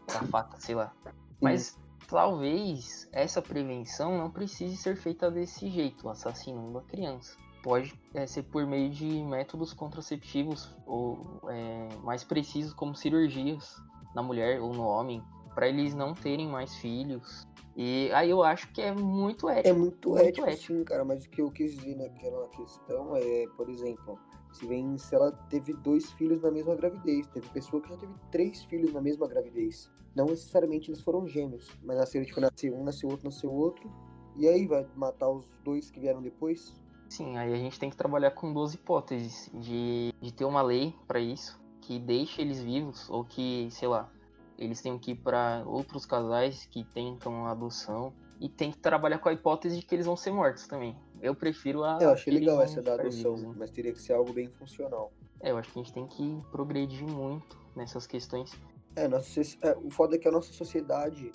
com 0.07 0.18
a 0.18 0.22
faca, 0.22 0.61
sei 0.61 0.75
lá. 0.75 0.92
Mas 1.40 1.79
talvez 2.09 3.09
essa 3.12 3.42
prevenção 3.42 4.16
não 4.19 4.31
precise 4.31 4.77
ser 4.77 4.97
feita 4.97 5.31
desse 5.31 5.69
jeito, 5.69 6.09
assassinando 6.09 6.79
a 6.79 6.83
criança. 6.83 7.37
Pode 7.62 7.95
é, 8.14 8.27
ser 8.27 8.45
por 8.45 8.64
meio 8.66 8.90
de 8.90 9.23
métodos 9.25 9.73
contraceptivos 9.73 10.75
ou 10.87 11.40
é, 11.49 11.88
mais 12.03 12.23
precisos, 12.23 12.73
como 12.73 12.95
cirurgias 12.95 13.77
na 14.14 14.23
mulher 14.23 14.61
ou 14.61 14.73
no 14.73 14.85
homem, 14.85 15.23
para 15.55 15.69
eles 15.69 15.95
não 15.95 16.14
terem 16.14 16.49
mais 16.49 16.77
filhos. 16.77 17.47
E 17.77 18.11
aí 18.12 18.31
eu 18.31 18.42
acho 18.42 18.73
que 18.73 18.81
é 18.81 18.92
muito 18.92 19.49
ético. 19.49 19.69
É 19.69 19.73
muito, 19.73 20.11
muito 20.11 20.23
ético, 20.23 20.47
ético, 20.47 20.75
sim, 20.75 20.85
cara. 20.85 21.05
Mas 21.05 21.25
o 21.25 21.31
que 21.31 21.42
eu 21.42 21.51
quis 21.51 21.77
dizer 21.77 21.97
naquela 21.97 22.49
questão 22.49 23.14
é, 23.16 23.47
por 23.57 23.69
exemplo, 23.69 24.19
se 24.57 24.66
vem 24.66 24.97
se 24.99 25.14
ela 25.14 25.33
teve 25.51 25.73
dois 25.73 26.11
filhos 26.12 26.42
na 26.42 26.51
mesma 26.51 26.75
gravidez. 26.75 27.27
Teve 27.29 27.49
pessoa 27.51 27.83
que 27.83 27.88
já 27.88 27.97
teve 27.97 28.12
três 28.31 28.64
filhos 28.64 28.92
na 28.92 29.01
mesma 29.01 29.27
gravidez. 29.27 29.90
Não 30.14 30.27
necessariamente 30.27 30.90
eles 30.90 31.01
foram 31.01 31.27
gêmeos, 31.27 31.71
mas 31.83 31.99
nasceu, 31.99 32.25
tipo, 32.25 32.40
nasceu 32.40 32.75
um, 32.75 32.85
nasceu 32.85 33.09
outro, 33.09 33.27
nasceu 33.27 33.53
outro. 33.53 33.90
E 34.37 34.49
aí 34.49 34.66
vai 34.66 34.87
matar 34.97 35.29
os 35.31 35.45
dois 35.62 35.90
que 35.90 36.01
vieram 36.01 36.23
depois? 36.23 36.75
Sim, 37.09 37.37
aí 37.37 37.53
a 37.53 37.57
gente 37.57 37.79
tem 37.79 37.88
que 37.88 37.97
trabalhar 37.97 38.33
com 38.33 38.53
duas 38.53 38.75
hipóteses 38.75 39.51
de, 39.55 40.12
de 40.21 40.33
ter 40.33 40.45
uma 40.45 40.62
lei 40.62 40.95
para 41.07 41.21
isso 41.21 41.59
que 41.81 41.99
deixe 41.99 42.40
eles 42.42 42.61
vivos 42.61 43.09
ou 43.09 43.25
que, 43.25 43.69
sei 43.71 43.87
lá, 43.87 44.11
eles 44.59 44.81
tenham 44.81 44.99
que 44.99 45.12
ir 45.12 45.16
para 45.16 45.62
outros 45.66 46.05
casais 46.05 46.66
que 46.66 46.83
tentam 46.83 47.47
adoção 47.47 48.12
e 48.40 48.49
tem 48.49 48.73
que 48.73 48.79
trabalhar 48.79 49.19
com 49.19 49.29
a 49.29 49.33
hipótese 49.33 49.79
de 49.79 49.87
que 49.87 49.95
eles 49.95 50.07
vão 50.07 50.16
ser 50.16 50.33
mortos 50.33 50.66
também. 50.66 50.97
Eu 51.20 51.35
prefiro 51.35 51.85
a. 51.85 51.98
Eu 52.00 52.11
achei 52.11 52.33
legal 52.33 52.61
essa 52.61 52.83
da 52.83 52.94
adoção, 52.94 53.37
né? 53.37 53.55
mas 53.57 53.70
teria 53.70 53.92
que 53.92 54.00
ser 54.00 54.12
algo 54.12 54.33
bem 54.33 54.48
funcional. 54.48 55.12
É, 55.40 55.50
eu 55.50 55.59
acho 55.59 55.72
que 55.72 55.79
a 55.79 55.83
gente 55.83 55.92
tem 55.92 56.07
que 56.07 56.42
progredir 56.50 57.07
muito 57.07 57.59
nessas 57.74 58.07
questões. 58.07 58.52
É, 58.94 59.07
nossa, 59.07 59.40
é, 59.62 59.76
o 59.76 59.90
foda 59.90 60.16
é 60.16 60.18
que 60.18 60.29
a 60.29 60.33
nossa 60.33 60.52
sociedade 60.52 61.31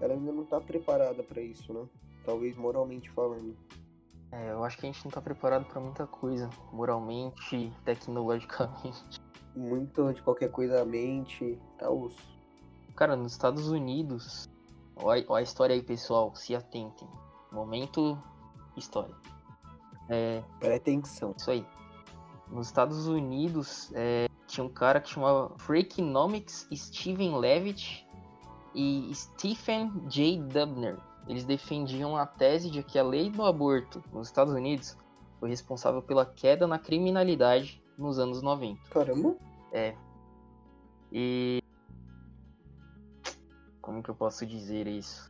ela 0.00 0.14
ainda 0.14 0.32
não 0.32 0.44
tá 0.44 0.60
preparada 0.60 1.22
para 1.22 1.40
isso, 1.42 1.72
né? 1.72 1.86
Talvez 2.24 2.56
moralmente 2.56 3.10
falando. 3.10 3.56
É, 4.32 4.52
eu 4.52 4.62
acho 4.62 4.78
que 4.78 4.86
a 4.86 4.92
gente 4.92 5.04
não 5.04 5.10
tá 5.10 5.20
preparado 5.20 5.66
para 5.66 5.80
muita 5.80 6.06
coisa, 6.06 6.48
moralmente, 6.72 7.72
tecnologicamente. 7.84 9.20
Muito 9.56 10.12
de 10.12 10.22
qualquer 10.22 10.48
coisa 10.52 10.80
a 10.80 10.84
mente, 10.84 11.58
tá 11.76 11.90
osso. 11.90 12.22
Cara, 12.94 13.16
nos 13.16 13.32
Estados 13.32 13.68
Unidos, 13.68 14.48
olha 14.94 15.26
a 15.28 15.42
história 15.42 15.74
aí, 15.74 15.82
pessoal, 15.82 16.32
se 16.36 16.54
atentem. 16.54 17.08
Momento 17.50 18.16
história. 18.80 19.14
É, 20.08 20.42
Pretensão. 20.58 21.34
Isso 21.36 21.50
aí. 21.50 21.64
Nos 22.50 22.66
Estados 22.66 23.06
Unidos, 23.06 23.92
é, 23.94 24.26
tinha 24.46 24.64
um 24.64 24.68
cara 24.68 25.00
que 25.00 25.08
chamava 25.08 25.56
Freakonomics 25.58 26.68
Steven 26.74 27.38
Levitt 27.38 28.06
e 28.74 29.10
Stephen 29.14 29.92
J. 30.08 30.42
Dubner. 30.42 30.98
Eles 31.28 31.44
defendiam 31.44 32.16
a 32.16 32.26
tese 32.26 32.70
de 32.70 32.82
que 32.82 32.98
a 32.98 33.04
lei 33.04 33.30
do 33.30 33.44
aborto 33.44 34.02
nos 34.12 34.26
Estados 34.26 34.52
Unidos 34.52 34.98
foi 35.38 35.48
responsável 35.48 36.02
pela 36.02 36.26
queda 36.26 36.66
na 36.66 36.78
criminalidade 36.78 37.80
nos 37.96 38.18
anos 38.18 38.42
90. 38.42 38.80
Caramba! 38.90 39.36
É. 39.72 39.94
E. 41.12 41.62
Como 43.80 44.02
que 44.02 44.10
eu 44.10 44.14
posso 44.14 44.44
dizer 44.44 44.86
isso? 44.86 45.29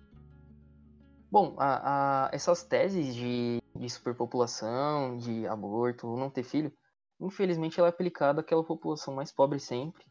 Bom, 1.31 1.55
a, 1.59 2.27
a, 2.27 2.31
essas 2.33 2.65
teses 2.65 3.15
de, 3.15 3.63
de 3.77 3.89
superpopulação, 3.89 5.17
de 5.17 5.47
aborto, 5.47 6.17
não 6.17 6.29
ter 6.29 6.43
filho, 6.43 6.73
infelizmente 7.21 7.79
ela 7.79 7.89
é 7.89 7.91
aplicada 7.91 8.41
àquela 8.41 8.65
população 8.65 9.15
mais 9.15 9.31
pobre 9.31 9.61
sempre. 9.61 10.05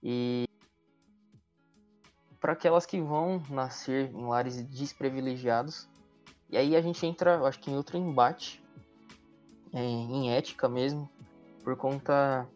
E 0.00 0.44
para 2.40 2.52
aquelas 2.52 2.86
que 2.86 3.00
vão 3.00 3.42
nascer 3.50 4.10
em 4.14 4.26
lares 4.26 4.62
desprivilegiados. 4.62 5.88
E 6.48 6.56
aí 6.56 6.74
a 6.74 6.80
gente 6.80 7.04
entra, 7.04 7.44
acho 7.46 7.58
que 7.58 7.70
em 7.70 7.76
outro 7.76 7.98
embate, 7.98 8.64
é, 9.72 9.80
em 9.80 10.32
ética 10.32 10.68
mesmo, 10.68 11.10
por 11.62 11.76
conta 11.76 12.48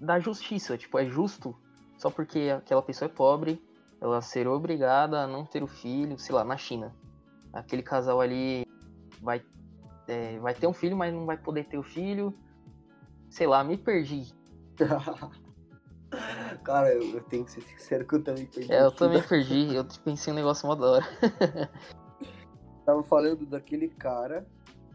da 0.00 0.18
justiça. 0.18 0.78
Tipo, 0.78 0.98
é 0.98 1.06
justo 1.06 1.56
só 1.98 2.10
porque 2.10 2.52
aquela 2.56 2.82
pessoa 2.82 3.10
é 3.10 3.12
pobre, 3.12 3.62
ela 4.02 4.20
ser 4.20 4.48
obrigada 4.48 5.20
a 5.20 5.26
não 5.28 5.46
ter 5.46 5.62
o 5.62 5.68
filho, 5.68 6.18
sei 6.18 6.34
lá, 6.34 6.42
na 6.44 6.56
China. 6.56 6.92
Aquele 7.52 7.84
casal 7.84 8.20
ali 8.20 8.66
vai, 9.22 9.40
é, 10.08 10.40
vai 10.40 10.52
ter 10.54 10.66
um 10.66 10.72
filho, 10.72 10.96
mas 10.96 11.14
não 11.14 11.24
vai 11.24 11.36
poder 11.36 11.66
ter 11.66 11.78
o 11.78 11.84
filho. 11.84 12.34
Sei 13.30 13.46
lá, 13.46 13.62
me 13.62 13.78
perdi. 13.78 14.34
Cara, 16.64 16.92
eu, 16.92 17.14
eu, 17.14 17.22
tenho 17.22 17.44
que 17.44 17.52
ser 17.52 17.60
sincero 17.62 18.04
que 18.04 18.16
eu 18.16 18.24
também 18.24 18.44
perdi. 18.46 18.72
É, 18.72 18.82
eu 18.82 18.90
também 18.90 19.22
perdi. 19.22 19.72
Eu 19.72 19.86
pensei 20.04 20.32
um 20.32 20.36
negócio 20.36 20.66
mó 20.66 20.74
da 20.74 20.86
hora. 20.86 21.08
tava 22.84 23.04
falando 23.04 23.46
daquele 23.46 23.88
cara. 23.88 24.44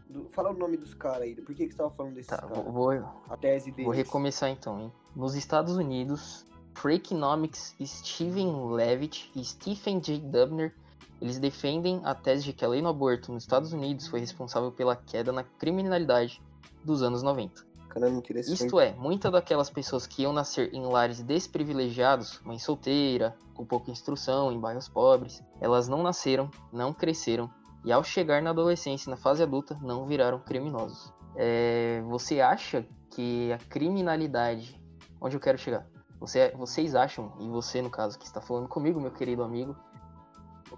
Do... 0.06 0.28
Fala 0.30 0.50
o 0.50 0.54
nome 0.54 0.76
dos 0.76 0.92
caras 0.92 1.22
aí. 1.22 1.34
Por 1.34 1.54
que, 1.54 1.66
que 1.66 1.72
você 1.72 1.78
tava 1.78 1.90
falando 1.90 2.14
desses 2.14 2.28
tá, 2.28 2.36
caras? 2.36 2.62
Vou, 2.62 2.92
a 2.92 3.36
tese 3.38 3.70
deles. 3.70 3.86
Vou 3.86 3.94
recomeçar 3.94 4.50
então, 4.50 4.78
hein? 4.78 4.92
Nos 5.16 5.34
Estados 5.34 5.76
Unidos, 5.76 6.46
Freakonomics, 6.80 7.74
Steven 7.84 8.70
Levitt 8.70 9.30
e 9.34 9.44
Stephen 9.44 10.00
J. 10.00 10.20
Dubner 10.20 10.72
eles 11.20 11.38
defendem 11.38 12.00
a 12.04 12.14
tese 12.14 12.44
de 12.44 12.52
que 12.52 12.64
a 12.64 12.68
lei 12.68 12.80
no 12.80 12.88
aborto 12.88 13.32
nos 13.32 13.42
Estados 13.42 13.72
Unidos 13.72 14.06
foi 14.06 14.20
responsável 14.20 14.70
pela 14.70 14.94
queda 14.94 15.32
na 15.32 15.42
criminalidade 15.42 16.40
dos 16.84 17.02
anos 17.02 17.22
90. 17.22 17.66
Caramba. 17.88 18.22
Isto 18.36 18.78
é, 18.78 18.92
muitas 18.92 19.32
daquelas 19.32 19.68
pessoas 19.68 20.06
que 20.06 20.22
iam 20.22 20.32
nascer 20.32 20.72
em 20.72 20.86
lares 20.86 21.20
desprivilegiados, 21.20 22.40
mãe 22.44 22.58
solteira, 22.58 23.34
com 23.54 23.64
pouca 23.64 23.90
instrução, 23.90 24.52
em 24.52 24.60
bairros 24.60 24.88
pobres, 24.88 25.42
elas 25.60 25.88
não 25.88 26.02
nasceram, 26.02 26.48
não 26.72 26.92
cresceram 26.92 27.50
e 27.84 27.90
ao 27.90 28.04
chegar 28.04 28.40
na 28.40 28.50
adolescência, 28.50 29.10
na 29.10 29.16
fase 29.16 29.42
adulta, 29.42 29.76
não 29.82 30.06
viraram 30.06 30.38
criminosos. 30.38 31.12
É, 31.34 32.02
você 32.06 32.40
acha 32.40 32.86
que 33.10 33.50
a 33.52 33.58
criminalidade. 33.58 34.80
Onde 35.20 35.34
eu 35.34 35.40
quero 35.40 35.58
chegar? 35.58 35.84
Você, 36.20 36.50
vocês 36.56 36.94
acham, 36.94 37.32
e 37.40 37.48
você 37.48 37.80
no 37.80 37.90
caso 37.90 38.18
que 38.18 38.26
está 38.26 38.40
falando 38.40 38.68
comigo, 38.68 39.00
meu 39.00 39.10
querido 39.10 39.42
amigo, 39.42 39.76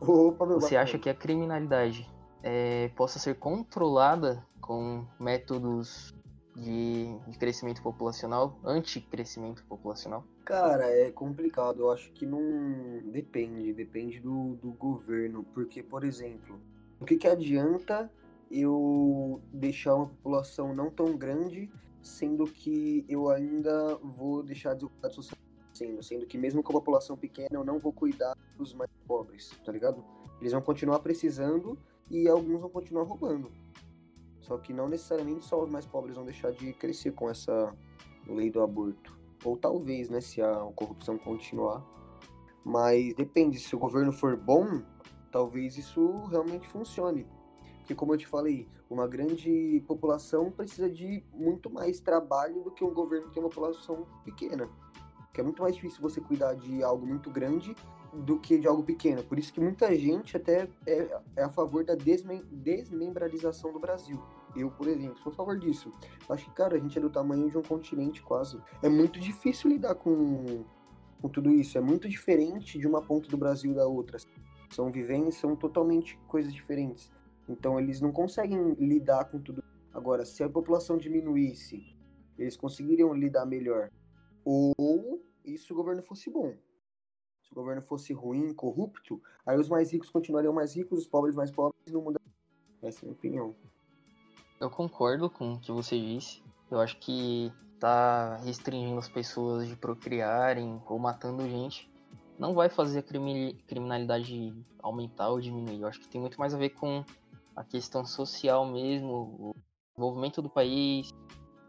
Opa, 0.00 0.46
meu 0.46 0.60
você 0.60 0.76
acha 0.76 0.98
que 0.98 1.08
a 1.08 1.14
criminalidade 1.14 2.08
é, 2.42 2.88
possa 2.96 3.18
ser 3.18 3.36
controlada 3.38 4.44
com 4.60 5.04
métodos 5.18 6.14
de, 6.54 7.18
de 7.26 7.38
crescimento 7.38 7.82
populacional, 7.82 8.58
anti-crescimento 8.64 9.64
populacional? 9.64 10.24
Cara, 10.44 10.86
é 10.86 11.10
complicado. 11.10 11.80
Eu 11.80 11.90
acho 11.90 12.12
que 12.12 12.26
não 12.26 12.40
depende, 13.10 13.72
depende 13.72 14.20
do, 14.20 14.54
do 14.56 14.72
governo. 14.72 15.44
Porque, 15.54 15.82
por 15.82 16.04
exemplo, 16.04 16.60
o 17.00 17.04
que, 17.04 17.16
que 17.16 17.28
adianta 17.28 18.10
eu 18.50 19.40
deixar 19.52 19.94
uma 19.94 20.06
população 20.06 20.74
não 20.74 20.90
tão 20.90 21.16
grande, 21.16 21.70
sendo 22.02 22.44
que 22.44 23.04
eu 23.08 23.28
ainda 23.30 23.96
vou 23.96 24.42
deixar 24.42 24.78
social 25.10 25.38
sendo, 25.72 26.02
sendo 26.02 26.26
que 26.26 26.36
mesmo 26.36 26.62
com 26.62 26.72
a 26.72 26.80
população 26.80 27.16
pequena 27.16 27.48
eu 27.52 27.64
não 27.64 27.78
vou 27.78 27.92
cuidar 27.92 28.36
dos 28.56 28.74
mais 28.74 28.90
pobres, 29.06 29.50
tá 29.64 29.72
ligado? 29.72 30.04
Eles 30.40 30.52
vão 30.52 30.60
continuar 30.60 31.00
precisando 31.00 31.78
e 32.10 32.28
alguns 32.28 32.60
vão 32.60 32.70
continuar 32.70 33.04
roubando. 33.04 33.50
Só 34.40 34.58
que 34.58 34.72
não 34.72 34.88
necessariamente 34.88 35.44
só 35.44 35.62
os 35.62 35.70
mais 35.70 35.86
pobres 35.86 36.16
vão 36.16 36.24
deixar 36.24 36.50
de 36.50 36.72
crescer 36.72 37.12
com 37.12 37.30
essa 37.30 37.74
lei 38.26 38.50
do 38.50 38.62
aborto. 38.62 39.18
Ou 39.44 39.56
talvez, 39.56 40.08
né, 40.08 40.20
se 40.20 40.42
a 40.42 40.54
corrupção 40.74 41.16
continuar. 41.18 41.84
Mas 42.64 43.14
depende, 43.14 43.58
se 43.58 43.74
o 43.74 43.78
governo 43.78 44.12
for 44.12 44.36
bom, 44.36 44.82
talvez 45.30 45.78
isso 45.78 46.24
realmente 46.26 46.68
funcione. 46.68 47.26
Porque 47.90 47.98
como 47.98 48.14
eu 48.14 48.18
te 48.18 48.26
falei, 48.28 48.68
uma 48.88 49.08
grande 49.08 49.82
população 49.84 50.48
precisa 50.48 50.88
de 50.88 51.24
muito 51.34 51.68
mais 51.68 51.98
trabalho 51.98 52.62
do 52.62 52.70
que 52.70 52.84
um 52.84 52.94
governo 52.94 53.26
que 53.26 53.34
tem 53.34 53.42
uma 53.42 53.48
população 53.48 54.06
pequena. 54.24 54.68
Porque 55.24 55.40
é 55.40 55.42
muito 55.42 55.60
mais 55.60 55.74
difícil 55.74 56.00
você 56.00 56.20
cuidar 56.20 56.54
de 56.54 56.84
algo 56.84 57.04
muito 57.04 57.32
grande 57.32 57.74
do 58.14 58.38
que 58.38 58.60
de 58.60 58.68
algo 58.68 58.84
pequeno. 58.84 59.24
Por 59.24 59.40
isso 59.40 59.52
que 59.52 59.60
muita 59.60 59.92
gente 59.96 60.36
até 60.36 60.68
é, 60.86 61.20
é 61.34 61.42
a 61.42 61.48
favor 61.48 61.84
da 61.84 61.96
desmem 61.96 62.44
desmembralização 62.52 63.72
do 63.72 63.80
Brasil. 63.80 64.22
Eu, 64.54 64.70
por 64.70 64.86
exemplo, 64.86 65.18
sou 65.18 65.32
a 65.32 65.34
favor 65.34 65.58
disso. 65.58 65.92
Acho 66.28 66.44
que, 66.44 66.52
cara, 66.52 66.76
a 66.76 66.78
gente 66.78 66.96
é 66.96 67.00
do 67.00 67.10
tamanho 67.10 67.50
de 67.50 67.58
um 67.58 67.62
continente 67.62 68.22
quase. 68.22 68.56
É 68.84 68.88
muito 68.88 69.18
difícil 69.18 69.68
lidar 69.68 69.96
com, 69.96 70.64
com 71.20 71.28
tudo 71.28 71.50
isso. 71.50 71.76
É 71.76 71.80
muito 71.80 72.08
diferente 72.08 72.78
de 72.78 72.86
uma 72.86 73.02
ponta 73.02 73.28
do 73.28 73.36
Brasil 73.36 73.74
da 73.74 73.84
outra. 73.84 74.16
São 74.70 74.92
vivências, 74.92 75.34
são 75.34 75.56
totalmente 75.56 76.16
coisas 76.28 76.54
diferentes. 76.54 77.10
Então 77.50 77.80
eles 77.80 78.00
não 78.00 78.12
conseguem 78.12 78.74
lidar 78.74 79.24
com 79.24 79.40
tudo. 79.40 79.62
Agora, 79.92 80.24
se 80.24 80.42
a 80.42 80.48
população 80.48 80.96
diminuísse, 80.96 81.96
eles 82.38 82.56
conseguiriam 82.56 83.12
lidar 83.12 83.44
melhor. 83.44 83.90
Ou 84.44 85.20
e 85.44 85.58
se 85.58 85.72
o 85.72 85.76
governo 85.76 86.02
fosse 86.02 86.30
bom. 86.30 86.54
Se 87.42 87.50
o 87.50 87.54
governo 87.56 87.82
fosse 87.82 88.12
ruim, 88.12 88.54
corrupto, 88.54 89.20
aí 89.44 89.58
os 89.58 89.68
mais 89.68 89.92
ricos 89.92 90.10
continuariam 90.10 90.52
mais 90.52 90.76
ricos, 90.76 91.00
os 91.00 91.08
pobres 91.08 91.34
mais 91.34 91.50
pobres 91.50 91.92
não 91.92 92.02
muda. 92.02 92.20
Essa 92.80 93.00
é 93.00 93.02
a 93.02 93.04
minha 93.06 93.16
opinião. 93.16 93.56
Eu 94.60 94.70
concordo 94.70 95.28
com 95.28 95.54
o 95.54 95.60
que 95.60 95.72
você 95.72 95.98
disse. 95.98 96.42
Eu 96.70 96.78
acho 96.78 96.98
que 97.00 97.52
tá 97.80 98.36
restringindo 98.36 98.98
as 98.98 99.08
pessoas 99.08 99.66
de 99.66 99.74
procriarem 99.74 100.80
ou 100.86 100.98
matando 100.98 101.42
gente 101.48 101.90
não 102.40 102.54
vai 102.54 102.70
fazer 102.70 103.00
a 103.00 103.02
criminalidade 103.02 104.54
aumentar 104.82 105.28
ou 105.28 105.40
diminuir. 105.40 105.82
Eu 105.82 105.86
acho 105.86 106.00
que 106.00 106.08
tem 106.08 106.18
muito 106.18 106.40
mais 106.40 106.54
a 106.54 106.58
ver 106.58 106.70
com 106.70 107.04
a 107.54 107.64
questão 107.64 108.04
social 108.04 108.66
mesmo, 108.66 109.12
o 109.12 109.54
desenvolvimento 109.94 110.40
do 110.42 110.50
país. 110.50 111.10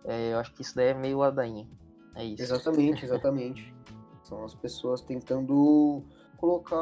É, 0.06 0.34
eu 0.34 0.40
acho 0.40 0.54
que 0.54 0.62
isso 0.62 0.76
daí 0.76 0.88
é 0.88 0.94
meio 0.94 1.20
ladainha. 1.20 1.70
É 2.16 2.26
isso. 2.26 2.42
Exatamente, 2.44 3.06
exatamente. 3.06 3.76
São 4.24 4.44
as 4.44 4.56
pessoas 4.56 5.02
tentando 5.02 6.04
colocar 6.38 6.78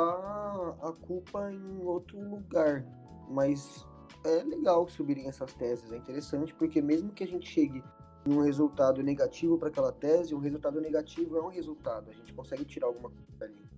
a 0.81 0.93
culpa 1.01 1.51
em 1.51 1.83
outro 1.83 2.19
lugar. 2.19 2.85
Mas 3.29 3.85
é 4.25 4.43
legal 4.43 4.87
subirem 4.87 5.27
essas 5.27 5.53
teses, 5.53 5.91
é 5.91 5.97
interessante, 5.97 6.53
porque 6.55 6.81
mesmo 6.81 7.11
que 7.11 7.23
a 7.23 7.27
gente 7.27 7.47
chegue 7.47 7.83
em 8.25 8.33
um 8.33 8.41
resultado 8.41 9.01
negativo 9.03 9.57
para 9.57 9.69
aquela 9.69 9.91
tese, 9.91 10.35
um 10.35 10.39
resultado 10.39 10.81
negativo 10.81 11.37
é 11.37 11.41
um 11.41 11.47
resultado, 11.47 12.09
a 12.09 12.13
gente 12.13 12.33
consegue 12.33 12.65
tirar 12.65 12.87
alguma 12.87 13.09
coisa 13.09 13.31
dali. 13.37 13.69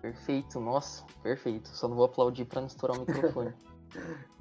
Perfeito, 0.00 0.60
nossa, 0.60 1.04
perfeito. 1.22 1.68
Só 1.68 1.86
não 1.86 1.96
vou 1.96 2.06
aplaudir 2.06 2.46
para 2.46 2.60
não 2.60 2.68
estourar 2.68 2.96
o 2.96 3.00
microfone. 3.00 3.52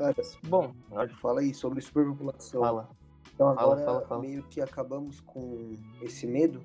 Cara, 0.00 0.16
bom, 0.44 0.72
fala 1.20 1.40
aí 1.40 1.52
sobre 1.52 1.82
superpopulação. 1.82 2.62
Fala. 2.62 2.88
Então 3.34 3.48
agora 3.48 3.84
fala, 3.84 3.84
fala, 3.84 4.06
fala. 4.06 4.20
meio 4.22 4.42
que 4.44 4.58
acabamos 4.62 5.20
com 5.20 5.76
esse 6.00 6.26
medo. 6.26 6.62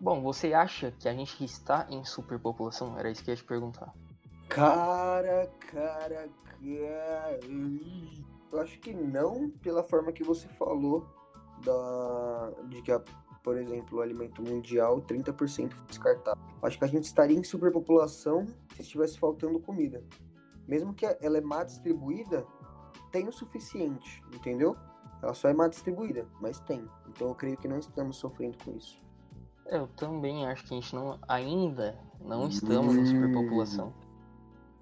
Bom, 0.00 0.22
você 0.22 0.54
acha 0.54 0.92
que 0.92 1.08
a 1.08 1.12
gente 1.12 1.44
está 1.44 1.88
em 1.90 2.04
superpopulação? 2.04 2.96
Era 2.96 3.10
isso 3.10 3.24
que 3.24 3.30
eu 3.30 3.32
ia 3.32 3.36
te 3.36 3.44
perguntar. 3.44 3.92
Cara, 4.48 5.50
cara, 5.72 6.28
cara. 6.44 7.40
Eu 8.52 8.60
acho 8.60 8.78
que 8.78 8.94
não, 8.94 9.50
pela 9.50 9.82
forma 9.82 10.12
que 10.12 10.22
você 10.22 10.46
falou 10.46 11.04
da 11.64 12.52
de 12.68 12.82
que, 12.82 12.92
a, 12.92 13.02
por 13.42 13.58
exemplo, 13.58 13.98
o 13.98 14.00
alimento 14.00 14.40
mundial 14.42 15.02
30% 15.02 15.72
foi 15.72 15.86
descartado. 15.88 16.38
Acho 16.62 16.78
que 16.78 16.84
a 16.84 16.88
gente 16.88 17.02
estaria 17.02 17.36
em 17.36 17.42
superpopulação 17.42 18.46
se 18.76 18.82
estivesse 18.82 19.18
faltando 19.18 19.58
comida. 19.58 20.04
Mesmo 20.68 20.92
que 20.92 21.06
ela 21.20 21.38
é 21.38 21.40
má 21.40 21.62
distribuída, 21.62 22.44
tem 23.16 23.26
o 23.26 23.32
suficiente, 23.32 24.22
entendeu? 24.30 24.76
Ela 25.22 25.32
só 25.32 25.48
é 25.48 25.54
má 25.54 25.68
distribuída, 25.68 26.26
mas 26.38 26.60
tem. 26.60 26.86
Então 27.08 27.28
eu 27.28 27.34
creio 27.34 27.56
que 27.56 27.66
não 27.66 27.78
estamos 27.78 28.18
sofrendo 28.18 28.58
com 28.62 28.76
isso. 28.76 29.00
Eu 29.64 29.86
também 29.88 30.46
acho 30.46 30.64
que 30.64 30.74
a 30.74 30.76
gente 30.78 30.94
não, 30.94 31.18
ainda 31.26 31.98
não 32.20 32.46
estamos 32.46 32.94
em 32.94 33.06
superpopulação. 33.06 33.94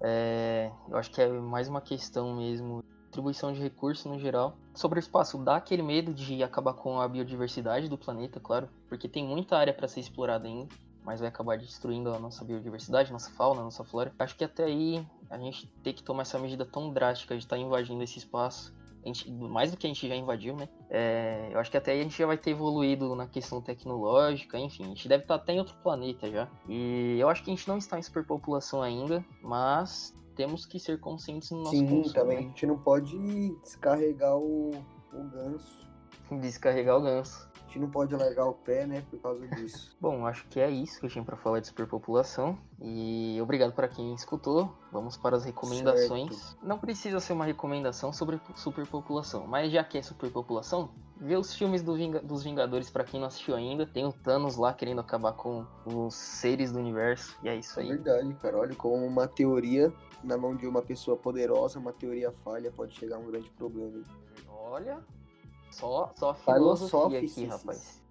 É, 0.01 0.69
eu 0.89 0.97
acho 0.97 1.11
que 1.11 1.21
é 1.21 1.29
mais 1.29 1.69
uma 1.69 1.79
questão 1.79 2.35
mesmo, 2.35 2.83
distribuição 3.05 3.53
de 3.53 3.61
recursos 3.61 4.05
no 4.05 4.19
geral. 4.19 4.57
Sobre 4.73 4.99
o 4.99 5.01
espaço, 5.01 5.37
dá 5.37 5.55
aquele 5.55 5.81
medo 5.81 6.13
de 6.13 6.43
acabar 6.43 6.73
com 6.73 6.99
a 6.99 7.07
biodiversidade 7.07 7.87
do 7.87 7.97
planeta, 7.97 8.41
claro, 8.41 8.67
porque 8.89 9.07
tem 9.07 9.25
muita 9.25 9.57
área 9.57 9.73
para 9.73 9.87
ser 9.87 10.01
explorada 10.01 10.45
ainda, 10.45 10.75
mas 11.05 11.21
vai 11.21 11.29
acabar 11.29 11.57
destruindo 11.57 12.13
a 12.13 12.19
nossa 12.19 12.43
biodiversidade, 12.43 13.13
nossa 13.13 13.31
fauna, 13.31 13.63
nossa 13.63 13.85
flora. 13.85 14.13
Acho 14.19 14.35
que 14.35 14.43
até 14.43 14.65
aí 14.65 15.07
a 15.29 15.37
gente 15.37 15.67
tem 15.83 15.93
que 15.93 16.03
tomar 16.03 16.23
essa 16.23 16.39
medida 16.39 16.65
tão 16.65 16.91
drástica 16.91 17.35
de 17.35 17.43
estar 17.43 17.55
tá 17.55 17.61
invadindo 17.61 18.03
esse 18.03 18.17
espaço 18.17 18.73
gente, 19.05 19.31
mais 19.31 19.71
do 19.71 19.77
que 19.77 19.85
a 19.85 19.89
gente 19.89 20.07
já 20.07 20.15
invadiu, 20.15 20.55
né? 20.55 20.67
É, 20.89 21.49
eu 21.51 21.59
acho 21.59 21.69
que 21.69 21.77
até 21.77 21.91
aí 21.91 21.99
a 21.99 22.03
gente 22.03 22.17
já 22.17 22.25
vai 22.25 22.37
ter 22.37 22.51
evoluído 22.51 23.15
na 23.15 23.27
questão 23.27 23.61
tecnológica, 23.61 24.57
enfim, 24.57 24.85
a 24.85 24.87
gente 24.87 25.07
deve 25.07 25.23
estar 25.23 25.35
até 25.35 25.53
em 25.53 25.59
outro 25.59 25.75
planeta 25.83 26.29
já. 26.29 26.49
E 26.67 27.17
eu 27.19 27.29
acho 27.29 27.43
que 27.43 27.51
a 27.51 27.55
gente 27.55 27.67
não 27.67 27.77
está 27.77 27.99
em 27.99 28.01
superpopulação 28.01 28.81
ainda, 28.81 29.23
mas 29.41 30.13
temos 30.35 30.65
que 30.65 30.79
ser 30.79 30.99
conscientes 30.99 31.51
no 31.51 31.59
nosso 31.59 31.71
Sim, 31.71 31.87
consumo. 31.87 32.13
também 32.13 32.37
a 32.37 32.41
gente 32.41 32.65
não 32.65 32.77
pode 32.77 33.15
descarregar 33.61 34.35
o, 34.35 34.71
o 35.13 35.23
ganso 35.29 35.84
Descarregar 36.31 36.97
o 36.97 37.01
ganso. 37.01 37.47
A 37.55 37.67
gente 37.67 37.79
não 37.79 37.89
pode 37.89 38.15
largar 38.15 38.45
o 38.45 38.53
pé, 38.53 38.85
né, 38.85 39.03
por 39.09 39.19
causa 39.19 39.47
disso. 39.47 39.95
Bom, 39.99 40.25
acho 40.25 40.47
que 40.47 40.59
é 40.59 40.69
isso 40.69 40.99
que 40.99 41.05
eu 41.05 41.09
tinha 41.09 41.23
para 41.23 41.35
falar 41.35 41.59
de 41.59 41.67
superpopulação. 41.67 42.57
E 42.81 43.37
obrigado 43.41 43.73
para 43.73 43.87
quem 43.87 44.13
escutou. 44.13 44.73
Vamos 44.91 45.17
para 45.17 45.35
as 45.35 45.43
recomendações. 45.43 46.35
Certo. 46.35 46.65
Não 46.65 46.79
precisa 46.79 47.19
ser 47.19 47.33
uma 47.33 47.45
recomendação 47.45 48.13
sobre 48.13 48.39
superpopulação, 48.55 49.45
mas 49.45 49.71
já 49.71 49.83
que 49.83 49.97
é 49.97 50.01
superpopulação, 50.01 50.89
vê 51.17 51.35
os 51.35 51.53
filmes 51.53 51.81
do 51.81 51.95
Vinga 51.95 52.19
dos 52.19 52.43
Vingadores 52.43 52.89
para 52.89 53.03
quem 53.03 53.19
não 53.19 53.27
assistiu 53.27 53.55
ainda. 53.55 53.85
Tem 53.85 54.05
o 54.05 54.13
Thanos 54.13 54.55
lá 54.57 54.73
querendo 54.73 55.01
acabar 55.01 55.33
com 55.33 55.65
os 55.85 56.15
seres 56.15 56.71
do 56.71 56.79
universo. 56.79 57.37
E 57.43 57.49
é 57.49 57.55
isso 57.55 57.79
aí. 57.79 57.87
É 57.91 57.95
verdade, 57.95 58.33
cara. 58.35 58.57
Olha 58.57 58.75
como 58.75 59.05
uma 59.05 59.27
teoria 59.27 59.93
na 60.23 60.37
mão 60.37 60.55
de 60.55 60.67
uma 60.67 60.81
pessoa 60.81 61.15
poderosa, 61.15 61.79
uma 61.79 61.93
teoria 61.93 62.31
falha, 62.43 62.71
pode 62.71 62.95
chegar 62.95 63.17
a 63.17 63.19
um 63.19 63.25
grande 63.25 63.49
problema. 63.51 64.03
Olha, 64.47 65.03
só, 65.75 66.13
só 66.15 66.33
filosofia 66.33 67.19
aqui, 67.19 67.45
rapaz. 67.45 68.01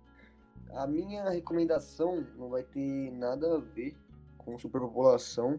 A 0.74 0.86
minha 0.86 1.30
recomendação 1.30 2.26
não 2.36 2.50
vai 2.50 2.62
ter 2.62 3.10
nada 3.12 3.56
a 3.56 3.58
ver 3.58 3.96
com 4.36 4.58
superpopulação, 4.58 5.58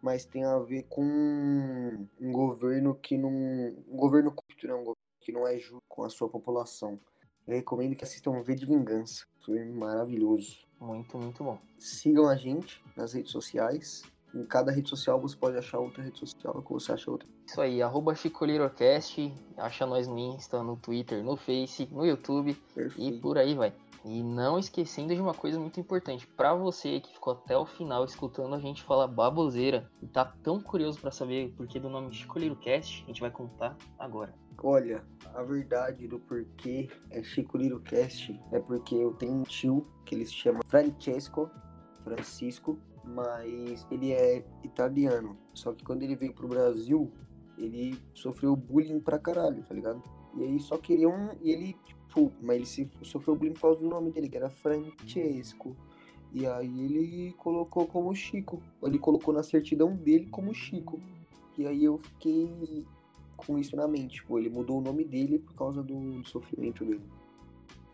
mas 0.00 0.24
tem 0.24 0.44
a 0.44 0.58
ver 0.58 0.84
com 0.84 1.02
um 1.02 2.32
governo 2.32 2.94
que 2.94 3.18
não. 3.18 3.30
Um 3.30 3.96
governo 3.96 4.32
corrupto, 4.32 4.66
né? 4.66 4.74
Um 4.74 4.78
governo 4.78 4.96
que 5.20 5.32
não 5.32 5.46
é 5.46 5.58
justo 5.58 5.82
com 5.88 6.04
a 6.04 6.08
sua 6.08 6.28
população. 6.28 6.98
Eu 7.46 7.56
recomendo 7.56 7.96
que 7.96 8.04
assistam 8.04 8.40
V 8.40 8.54
de 8.54 8.64
Vingança. 8.64 9.26
Foi 9.44 9.62
maravilhoso. 9.64 10.58
Muito, 10.80 11.18
muito 11.18 11.44
bom. 11.44 11.58
Sigam 11.78 12.28
a 12.28 12.36
gente 12.36 12.82
nas 12.96 13.12
redes 13.12 13.30
sociais. 13.30 14.02
Em 14.34 14.44
cada 14.44 14.72
rede 14.72 14.88
social 14.88 15.20
você 15.20 15.36
pode 15.36 15.56
achar 15.56 15.78
outra 15.78 16.02
rede 16.02 16.18
social 16.18 16.62
que 16.62 16.72
você 16.72 16.92
acha 16.92 17.10
outra. 17.10 17.28
Isso 17.46 17.60
aí, 17.60 17.82
arroba 17.82 18.14
ChicoLirocast, 18.14 19.32
acha 19.58 19.86
nós 19.86 20.06
no 20.08 20.18
Insta, 20.18 20.62
no 20.62 20.76
Twitter, 20.76 21.22
no 21.22 21.36
Face, 21.36 21.88
no 21.92 22.06
YouTube 22.06 22.54
Perfeito. 22.74 23.16
e 23.16 23.20
por 23.20 23.36
aí 23.36 23.54
vai. 23.54 23.74
E 24.04 24.22
não 24.22 24.58
esquecendo 24.58 25.14
de 25.14 25.20
uma 25.20 25.34
coisa 25.34 25.60
muito 25.60 25.78
importante, 25.78 26.26
para 26.26 26.54
você 26.54 26.98
que 26.98 27.12
ficou 27.12 27.34
até 27.34 27.56
o 27.56 27.64
final 27.64 28.04
escutando 28.04 28.54
a 28.54 28.58
gente 28.58 28.82
falar 28.82 29.06
baboseira 29.06 29.88
e 30.02 30.06
tá 30.08 30.24
tão 30.24 30.60
curioso 30.60 30.98
para 30.98 31.12
saber 31.12 31.48
o 31.48 31.52
porquê 31.52 31.78
do 31.78 31.88
nome 31.88 32.12
Chico 32.12 32.56
Cast, 32.56 33.04
a 33.04 33.06
gente 33.06 33.20
vai 33.20 33.30
contar 33.30 33.76
agora. 33.98 34.34
Olha, 34.64 35.04
a 35.34 35.42
verdade 35.42 36.08
do 36.08 36.18
porquê 36.18 36.88
é 37.10 37.22
Chico 37.22 37.58
Cast 37.80 38.40
é 38.50 38.58
porque 38.58 38.94
eu 38.94 39.12
tenho 39.14 39.34
um 39.34 39.42
tio 39.42 39.86
que 40.04 40.14
ele 40.14 40.24
se 40.24 40.34
chama 40.34 40.60
Francesco, 40.66 41.50
Francisco, 42.02 42.78
mas 43.04 43.86
ele 43.90 44.12
é 44.12 44.44
italiano. 44.62 45.36
Só 45.54 45.72
que 45.72 45.84
quando 45.84 46.02
ele 46.02 46.16
veio 46.16 46.32
pro 46.32 46.48
Brasil, 46.48 47.10
ele 47.58 47.98
sofreu 48.14 48.54
bullying 48.56 49.00
pra 49.00 49.18
caralho, 49.18 49.62
tá 49.62 49.74
ligado? 49.74 50.02
E 50.36 50.44
aí 50.44 50.60
só 50.60 50.78
queriam. 50.78 51.36
E 51.40 51.50
ele, 51.50 51.76
tipo, 51.86 52.32
mas 52.40 52.56
ele 52.56 52.66
se, 52.66 52.90
sofreu 53.02 53.36
bullying 53.36 53.54
por 53.54 53.62
causa 53.62 53.80
do 53.80 53.88
nome 53.88 54.10
dele, 54.10 54.28
que 54.28 54.36
era 54.36 54.50
Francesco. 54.50 55.76
E 56.32 56.46
aí 56.46 56.84
ele 56.84 57.32
colocou 57.34 57.86
como 57.86 58.14
Chico. 58.14 58.62
Ele 58.82 58.98
colocou 58.98 59.34
na 59.34 59.42
certidão 59.42 59.94
dele 59.94 60.26
como 60.30 60.54
Chico. 60.54 61.00
E 61.58 61.66
aí 61.66 61.84
eu 61.84 61.98
fiquei 61.98 62.86
com 63.36 63.58
isso 63.58 63.76
na 63.76 63.86
mente. 63.86 64.16
Tipo, 64.16 64.38
ele 64.38 64.48
mudou 64.48 64.78
o 64.78 64.82
nome 64.82 65.04
dele 65.04 65.38
por 65.38 65.54
causa 65.54 65.82
do, 65.82 66.20
do 66.20 66.26
sofrimento 66.26 66.84
dele. 66.84 67.04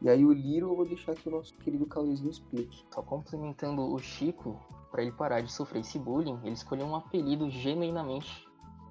E 0.00 0.08
aí 0.08 0.24
o 0.24 0.32
Liro 0.32 0.68
eu 0.68 0.76
vou 0.76 0.86
deixar 0.86 1.14
que 1.16 1.28
o 1.28 1.32
nosso 1.32 1.52
querido 1.54 1.84
Cauêzinho 1.84 2.30
explique. 2.30 2.84
Só 2.94 3.02
complementando 3.02 3.82
o 3.82 3.98
Chico, 3.98 4.56
para 4.90 5.02
ele 5.02 5.12
parar 5.12 5.40
de 5.40 5.52
sofrer 5.52 5.80
esse 5.80 5.98
bullying, 5.98 6.38
ele 6.42 6.54
escolheu 6.54 6.86
um 6.86 6.96
apelido 6.96 7.50
genuinamente 7.50 8.46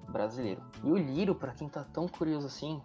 brasileiro. 0.08 0.62
E 0.82 0.90
o 0.90 0.96
Liro, 0.96 1.34
para 1.34 1.54
quem 1.54 1.68
tá 1.68 1.84
tão 1.84 2.06
curioso 2.06 2.46
assim, 2.46 2.82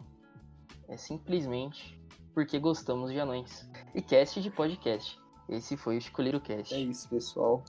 é 0.88 0.98
simplesmente 0.98 2.00
porque 2.34 2.60
gostamos 2.60 3.12
de 3.12 3.20
anões. 3.20 3.70
E 3.94 4.02
cast 4.02 4.42
de 4.42 4.50
podcast. 4.50 5.20
Esse 5.48 5.78
foi 5.78 5.98
o 5.98 6.02
Chico 6.02 6.22
Liro 6.22 6.42
Cast. 6.42 6.74
É 6.74 6.80
isso, 6.80 7.08
pessoal. 7.10 7.64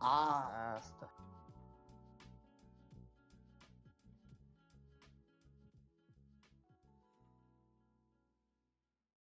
Ah, 0.00 0.80